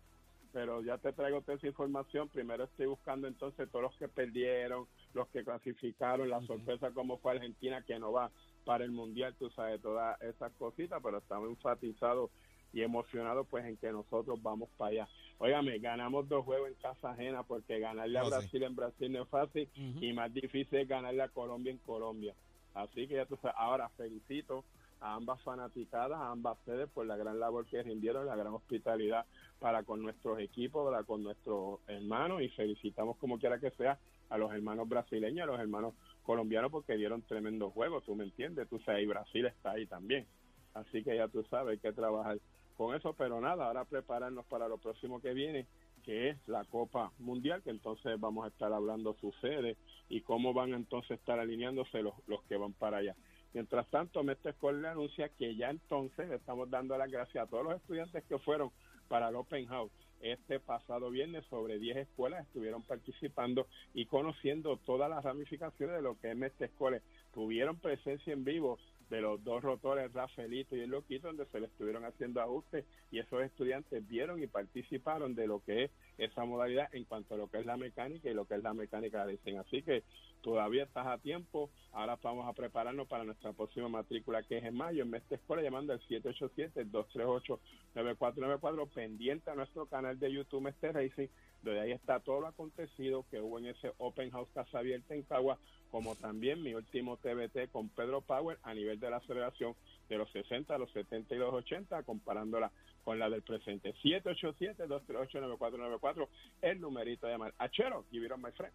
pero 0.51 0.83
ya 0.83 0.97
te 0.97 1.13
traigo 1.13 1.43
toda 1.43 1.59
esa 1.59 1.67
información. 1.67 2.29
Primero 2.29 2.65
estoy 2.65 2.87
buscando 2.87 3.29
entonces 3.29 3.71
todos 3.71 3.83
los 3.83 3.97
que 3.97 4.09
perdieron, 4.09 4.87
los 5.13 5.29
que 5.29 5.45
clasificaron, 5.45 6.31
la 6.31 6.41
sorpresa 6.43 6.91
como 6.93 7.19
fue 7.19 7.33
Argentina 7.33 7.83
que 7.83 7.99
no 7.99 8.13
va 8.13 8.31
para 8.65 8.85
el 8.85 8.91
Mundial, 8.91 9.35
tú 9.39 9.51
sabes, 9.51 9.81
todas 9.83 10.21
esas 10.23 10.53
cositas, 10.55 11.01
pero 11.03 11.19
estamos 11.19 11.51
enfatizados 11.51 12.31
y 12.73 12.83
emocionados 12.83 13.47
pues 13.49 13.65
en 13.65 13.77
que 13.77 13.91
nosotros 13.93 14.43
vamos 14.43 14.69
para 14.77 14.91
allá. 14.91 15.09
Óigame, 15.39 15.79
ganamos 15.79 16.29
dos 16.29 16.45
juegos 16.45 16.69
en 16.69 16.75
casa 16.77 17.11
ajena 17.11 17.43
porque 17.43 17.79
ganarle 17.79 18.19
a 18.19 18.23
No, 18.23 18.29
sí. 18.29 18.37
Brasil 18.37 18.63
en 18.63 18.77
Brasil 18.77 19.13
no 19.13 19.23
es 19.23 19.29
fácil 19.29 19.69
y 19.75 20.13
más 20.13 20.33
difícil 20.33 20.79
es 20.79 20.89
ganarle 20.89 21.23
a 21.23 21.29
Colombia 21.29 21.73
en 21.73 21.79
Colombia. 21.79 22.35
Así 22.75 23.07
que 23.07 23.15
ya 23.15 23.27
tú 23.27 23.37
sabes, 23.37 23.57
ahora 23.59 23.89
felicito 23.91 24.65
a 25.01 25.15
ambas 25.15 25.41
fanaticadas, 25.43 26.19
a 26.19 26.31
ambas 26.31 26.59
sedes 26.65 26.89
por 26.91 27.07
la 27.07 27.17
gran 27.17 27.39
labor 27.39 27.67
que 27.67 27.83
rindieron, 27.83 28.27
la 28.27 28.37
gran 28.37 28.53
hospitalidad 28.55 29.27
para 29.59 29.83
con 29.83 30.03
nuestros 30.03 30.39
equipos, 30.41 30.91
para 30.91 31.05
con 31.05 31.23
nuestros 31.23 31.81
hermanos 31.87 32.43
y 32.43 32.49
felicitamos 32.51 33.17
como 33.19 33.39
quiera 33.39 33.59
que 33.59 33.71
sea 33.73 33.99
a 34.29 34.39
los 34.39 34.53
hermanos 34.53 34.89
brasileños, 34.89 35.45
a 35.45 35.53
los 35.53 35.61
hermanos 35.61 35.95
colombianos 36.23 36.71
porque 36.71 36.97
dieron 36.97 37.23
tremendo 37.23 37.71
juego, 37.71 38.01
tú 38.01 38.15
me 38.15 38.25
entiendes, 38.25 38.69
tú 38.69 38.79
sabes, 38.81 39.03
y 39.03 39.07
Brasil 39.07 39.47
está 39.47 39.73
ahí 39.73 39.87
también. 39.87 40.27
Así 40.75 41.03
que 41.03 41.17
ya 41.17 41.29
tú 41.29 41.45
sabes, 41.45 41.73
hay 41.73 41.79
que 41.79 41.93
trabajar 41.93 42.39
con 42.77 42.95
eso, 42.95 43.13
pero 43.15 43.41
nada, 43.41 43.67
ahora 43.67 43.85
prepararnos 43.85 44.47
para 44.47 44.69
lo 44.69 44.79
próximo 44.79 45.21
que 45.21 45.33
viene, 45.33 45.67
que 46.05 46.31
es 46.31 46.49
la 46.49 46.65
Copa 46.65 47.13
Mundial, 47.19 47.63
que 47.63 47.71
entonces 47.71 48.19
vamos 48.21 48.45
a 48.45 48.49
estar 48.49 48.73
hablando 48.73 49.15
sus 49.15 49.35
sedes 49.41 49.77
y 50.09 50.21
cómo 50.21 50.53
van 50.55 50.75
entonces 50.75 51.11
a 51.13 51.15
estar 51.15 51.39
alineándose 51.41 52.03
los, 52.03 52.15
los 52.27 52.43
que 52.45 52.57
van 52.57 52.73
para 52.73 52.99
allá. 52.99 53.17
Mientras 53.55 53.87
tanto, 53.89 54.23
Mestre 54.23 54.51
Escuela 54.51 54.81
le 54.81 54.89
anuncia 54.89 55.29
que 55.31 55.57
ya 55.57 55.71
entonces 55.71 56.31
estamos 56.31 56.71
dando 56.71 56.97
las 56.99 57.11
gracias 57.11 57.45
a 57.45 57.49
todos 57.49 57.65
los 57.65 57.77
estudiantes 57.77 58.25
que 58.25 58.39
fueron 58.39 58.71
para 59.09 59.29
el 59.29 59.37
Open 59.37 59.67
House. 59.67 59.91
Este 60.21 60.59
pasado 60.61 61.11
viernes 61.11 61.45
sobre 61.47 61.79
10 61.79 61.97
escuelas 61.97 62.45
estuvieron 62.47 62.83
participando 62.83 63.67
y 63.95 64.07
conociendo 64.07 64.77
todas 64.79 65.09
las 65.09 65.25
ramificaciones 65.25 65.97
de 65.97 66.03
lo 66.03 66.19
que 66.19 66.31
es 66.31 66.37
Mestre 66.37 66.67
Escuela. 66.67 67.01
Tuvieron 67.33 67.77
presencia 67.79 68.33
en 68.33 68.45
vivo 68.45 68.79
de 69.11 69.21
los 69.21 69.43
dos 69.43 69.63
rotores, 69.63 70.13
Rafaelito 70.13 70.77
y 70.77 70.81
el 70.81 70.91
Loquito, 70.91 71.29
donde 71.29 71.47
se 71.47 71.61
le 71.61 71.67
estuvieron 71.67 72.05
haciendo 72.05 72.41
ajustes 72.41 72.85
y 73.11 73.19
esos 73.19 73.43
estudiantes 73.43 74.07
vieron 74.07 74.43
y 74.43 74.47
participaron 74.47 75.35
de 75.35 75.47
lo 75.47 75.61
que 75.61 75.85
es 75.85 75.91
esa 76.19 76.45
modalidad 76.45 76.95
en 76.95 77.05
cuanto 77.05 77.35
a 77.35 77.39
lo 77.39 77.49
que 77.49 77.59
es 77.59 77.67
la 77.67 77.77
mecánica 77.77 78.31
y 78.31 78.35
lo 78.35 78.47
que 78.47 78.57
es 78.57 78.63
la 78.63 78.75
mecánica 78.75 79.25
de 79.25 79.33
diseño. 79.33 79.63
Así 79.63 79.83
que 79.83 80.03
todavía 80.43 80.85
estás 80.85 81.07
a 81.07 81.19
tiempo. 81.19 81.71
Ahora 81.93 82.19
vamos 82.23 82.47
a 82.47 82.53
prepararnos 82.53 83.09
para 83.09 83.25
nuestra 83.25 83.53
próxima 83.53 83.89
matrícula 83.89 84.43
que 84.43 84.59
es 84.59 84.65
en 84.65 84.77
mayo 84.77 85.03
en 85.03 85.11
Mestre 85.11 85.37
Escuela 85.37 85.63
llamando 85.63 85.93
al 85.93 86.01
787-238-9494 86.01 88.89
pendiente 88.91 89.51
a 89.51 89.55
nuestro 89.55 89.87
canal 89.87 90.19
de 90.19 90.33
YouTube 90.33 90.63
Mestre 90.63 90.93
Racing 90.93 91.29
donde 91.63 91.81
ahí 91.81 91.93
está 91.93 92.21
todo 92.21 92.41
lo 92.41 92.47
acontecido 92.47 93.25
que 93.31 93.41
hubo 93.41 93.59
en 93.59 93.67
ese 93.67 93.93
Open 93.99 94.31
House 94.31 94.49
Casa 94.55 94.79
Abierta 94.79 95.15
en 95.15 95.23
Cagua 95.23 95.59
como 95.91 96.15
también 96.17 96.63
mi 96.63 96.75
último 96.75 97.17
TBT 97.17 97.71
con 97.73 97.89
Pedro 97.89 98.21
Power 98.21 98.59
a 98.63 98.75
nivel 98.75 99.01
de 99.01 99.09
la 99.11 99.17
aceleración 99.19 99.75
de 100.09 100.19
los 100.19 100.29
60 100.31 100.75
a 100.75 100.79
los 100.79 100.91
70 100.93 101.35
y 101.35 101.39
los 101.39 101.53
80 101.53 102.03
comparándola 102.03 102.71
con 103.05 103.19
la 103.19 103.31
del 103.31 103.43
presente 103.43 103.95
787-238-9494 104.03 106.29
el 106.63 106.81
numerito 106.81 107.27
de 107.27 107.33
llamar 107.33 107.55
Achero, 107.59 108.05
give 108.11 108.27
it 108.27 108.33
on 108.33 108.43
my 108.43 108.51
friend 108.53 108.73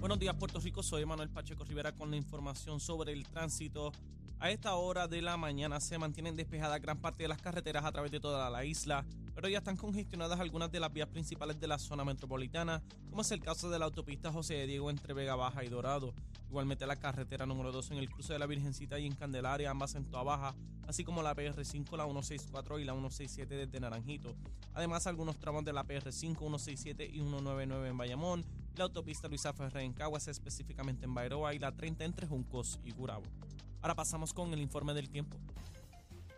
Buenos 0.00 0.18
días, 0.18 0.34
Puerto 0.34 0.58
Rico. 0.60 0.82
Soy 0.82 1.04
Manuel 1.04 1.28
Pacheco 1.28 1.62
Rivera 1.62 1.92
con 1.92 2.10
la 2.10 2.16
información 2.16 2.80
sobre 2.80 3.12
el 3.12 3.26
tránsito. 3.26 3.92
A 4.42 4.50
esta 4.50 4.74
hora 4.74 5.06
de 5.06 5.20
la 5.20 5.36
mañana 5.36 5.80
se 5.80 5.98
mantienen 5.98 6.34
despejadas 6.34 6.80
gran 6.80 6.98
parte 6.98 7.24
de 7.24 7.28
las 7.28 7.42
carreteras 7.42 7.84
a 7.84 7.92
través 7.92 8.10
de 8.10 8.20
toda 8.20 8.48
la 8.48 8.64
isla, 8.64 9.04
pero 9.34 9.50
ya 9.50 9.58
están 9.58 9.76
congestionadas 9.76 10.40
algunas 10.40 10.72
de 10.72 10.80
las 10.80 10.90
vías 10.90 11.08
principales 11.08 11.60
de 11.60 11.68
la 11.68 11.78
zona 11.78 12.06
metropolitana, 12.06 12.82
como 13.10 13.20
es 13.20 13.30
el 13.32 13.40
caso 13.40 13.68
de 13.68 13.78
la 13.78 13.84
autopista 13.84 14.32
José 14.32 14.54
de 14.54 14.66
Diego 14.66 14.88
entre 14.88 15.12
Vega 15.12 15.36
Baja 15.36 15.62
y 15.62 15.68
Dorado. 15.68 16.14
Igualmente 16.48 16.86
la 16.86 16.96
carretera 16.96 17.44
número 17.44 17.70
2 17.70 17.90
en 17.90 17.98
el 17.98 18.08
cruce 18.08 18.32
de 18.32 18.38
la 18.38 18.46
Virgencita 18.46 18.98
y 18.98 19.04
en 19.04 19.14
Candelaria, 19.14 19.70
ambas 19.70 19.94
en 19.94 20.06
Toa 20.06 20.22
Baja, 20.22 20.54
así 20.88 21.04
como 21.04 21.22
la 21.22 21.36
PR5, 21.36 21.94
la 21.98 22.04
164 22.04 22.78
y 22.78 22.84
la 22.84 22.94
167 22.94 23.54
desde 23.54 23.78
Naranjito. 23.78 24.34
Además, 24.72 25.06
algunos 25.06 25.38
tramos 25.38 25.66
de 25.66 25.74
la 25.74 25.84
PR5, 25.84 26.38
167 26.38 27.04
y 27.04 27.20
199 27.20 27.90
en 27.90 27.98
Bayamón, 27.98 28.46
la 28.74 28.84
autopista 28.84 29.28
Luisa 29.28 29.52
Ferré 29.52 29.82
en 29.82 29.92
Caguas, 29.92 30.28
específicamente 30.28 31.04
en 31.04 31.12
Bairoa, 31.12 31.52
y 31.52 31.58
la 31.58 31.72
30 31.72 32.06
entre 32.06 32.26
Juncos 32.26 32.80
y 32.82 32.92
Gurabo. 32.92 33.24
Ahora 33.82 33.94
pasamos 33.94 34.34
con 34.34 34.52
el 34.52 34.60
informe 34.60 34.92
del 34.92 35.08
tiempo. 35.08 35.38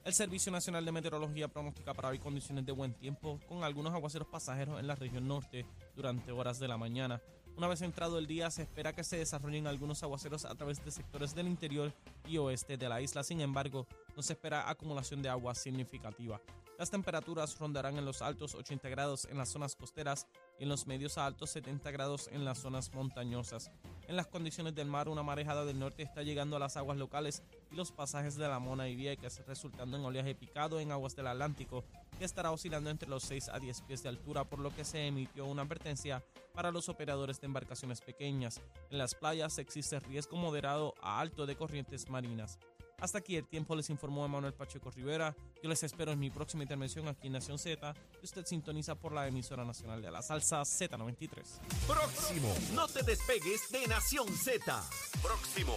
El 0.04 0.12
Servicio 0.12 0.52
Nacional 0.52 0.84
de 0.84 0.92
Meteorología 0.92 1.48
pronostica 1.48 1.92
para 1.92 2.08
hoy 2.08 2.18
condiciones 2.18 2.64
de 2.64 2.72
buen 2.72 2.94
tiempo, 2.94 3.40
con 3.48 3.64
algunos 3.64 3.92
aguaceros 3.92 4.28
pasajeros 4.28 4.78
en 4.78 4.86
la 4.86 4.94
región 4.94 5.26
norte 5.26 5.66
durante 5.96 6.30
horas 6.30 6.60
de 6.60 6.68
la 6.68 6.76
mañana. 6.76 7.20
Una 7.56 7.68
vez 7.68 7.82
entrado 7.82 8.18
el 8.18 8.26
día, 8.26 8.50
se 8.50 8.62
espera 8.62 8.92
que 8.92 9.04
se 9.04 9.16
desarrollen 9.16 9.66
algunos 9.66 10.02
aguaceros 10.02 10.44
a 10.44 10.54
través 10.54 10.84
de 10.84 10.90
sectores 10.90 11.34
del 11.34 11.48
interior 11.48 11.92
y 12.26 12.38
oeste 12.38 12.76
de 12.76 12.88
la 12.88 13.00
isla. 13.00 13.22
Sin 13.22 13.40
embargo, 13.40 13.86
no 14.16 14.22
se 14.22 14.32
espera 14.32 14.70
acumulación 14.70 15.20
de 15.20 15.28
agua 15.28 15.54
significativa. 15.54 16.40
Las 16.82 16.90
temperaturas 16.90 17.56
rondarán 17.60 17.96
en 17.96 18.04
los 18.04 18.22
altos 18.22 18.56
80 18.56 18.88
grados 18.88 19.28
en 19.30 19.38
las 19.38 19.50
zonas 19.50 19.76
costeras 19.76 20.26
y 20.58 20.64
en 20.64 20.68
los 20.68 20.88
medios 20.88 21.16
a 21.16 21.26
altos 21.26 21.50
70 21.50 21.88
grados 21.92 22.28
en 22.32 22.44
las 22.44 22.58
zonas 22.58 22.92
montañosas. 22.92 23.70
En 24.08 24.16
las 24.16 24.26
condiciones 24.26 24.74
del 24.74 24.88
mar, 24.88 25.08
una 25.08 25.22
marejada 25.22 25.64
del 25.64 25.78
norte 25.78 26.02
está 26.02 26.24
llegando 26.24 26.56
a 26.56 26.58
las 26.58 26.76
aguas 26.76 26.98
locales 26.98 27.44
y 27.70 27.76
los 27.76 27.92
pasajes 27.92 28.34
de 28.34 28.48
la 28.48 28.58
Mona 28.58 28.88
y 28.88 28.96
Vieques, 28.96 29.46
resultando 29.46 29.96
en 29.96 30.04
oleaje 30.04 30.34
picado 30.34 30.80
en 30.80 30.90
aguas 30.90 31.14
del 31.14 31.28
Atlántico, 31.28 31.84
que 32.18 32.24
estará 32.24 32.50
oscilando 32.50 32.90
entre 32.90 33.08
los 33.08 33.22
6 33.22 33.50
a 33.50 33.60
10 33.60 33.82
pies 33.82 34.02
de 34.02 34.08
altura, 34.08 34.42
por 34.42 34.58
lo 34.58 34.74
que 34.74 34.84
se 34.84 35.06
emitió 35.06 35.46
una 35.46 35.62
advertencia 35.62 36.24
para 36.52 36.72
los 36.72 36.88
operadores 36.88 37.40
de 37.40 37.46
embarcaciones 37.46 38.00
pequeñas. 38.00 38.60
En 38.90 38.98
las 38.98 39.14
playas 39.14 39.56
existe 39.58 40.00
riesgo 40.00 40.36
moderado 40.36 40.94
a 41.00 41.20
alto 41.20 41.46
de 41.46 41.54
corrientes 41.54 42.10
marinas. 42.10 42.58
Hasta 43.02 43.18
aquí 43.18 43.34
el 43.34 43.48
tiempo 43.48 43.74
les 43.74 43.90
informó 43.90 44.24
Emanuel 44.24 44.54
Pacheco 44.54 44.92
Rivera. 44.92 45.34
Yo 45.60 45.68
les 45.68 45.82
espero 45.82 46.12
en 46.12 46.20
mi 46.20 46.30
próxima 46.30 46.62
intervención 46.62 47.08
aquí 47.08 47.26
en 47.26 47.32
Nación 47.32 47.58
Z, 47.58 47.94
que 47.94 48.24
usted 48.24 48.46
sintoniza 48.46 48.94
por 48.94 49.12
la 49.12 49.26
emisora 49.26 49.64
nacional 49.64 50.00
de 50.00 50.08
la 50.08 50.22
salsa 50.22 50.60
Z93. 50.60 51.42
Próximo. 51.88 52.54
No 52.74 52.86
te 52.86 53.02
despegues 53.02 53.62
de 53.72 53.88
Nación 53.88 54.32
Z. 54.32 54.84
Próximo. 55.20 55.76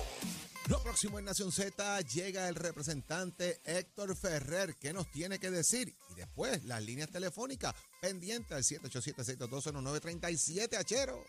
Lo 0.68 0.80
próximo 0.84 1.18
en 1.18 1.26
Nación 1.26 1.52
Z 1.52 2.02
llega 2.02 2.48
el 2.48 2.54
representante 2.54 3.60
Héctor 3.66 4.16
Ferrer. 4.16 4.76
¿Qué 4.76 4.94
nos 4.94 5.10
tiene 5.10 5.40
que 5.40 5.50
decir? 5.50 5.96
Y 6.12 6.14
después 6.14 6.64
las 6.66 6.84
líneas 6.84 7.10
telefónicas 7.10 7.74
pendientes 8.02 8.52
al 8.52 8.64
787-622-0937, 8.64 10.78
achero. 10.78 11.26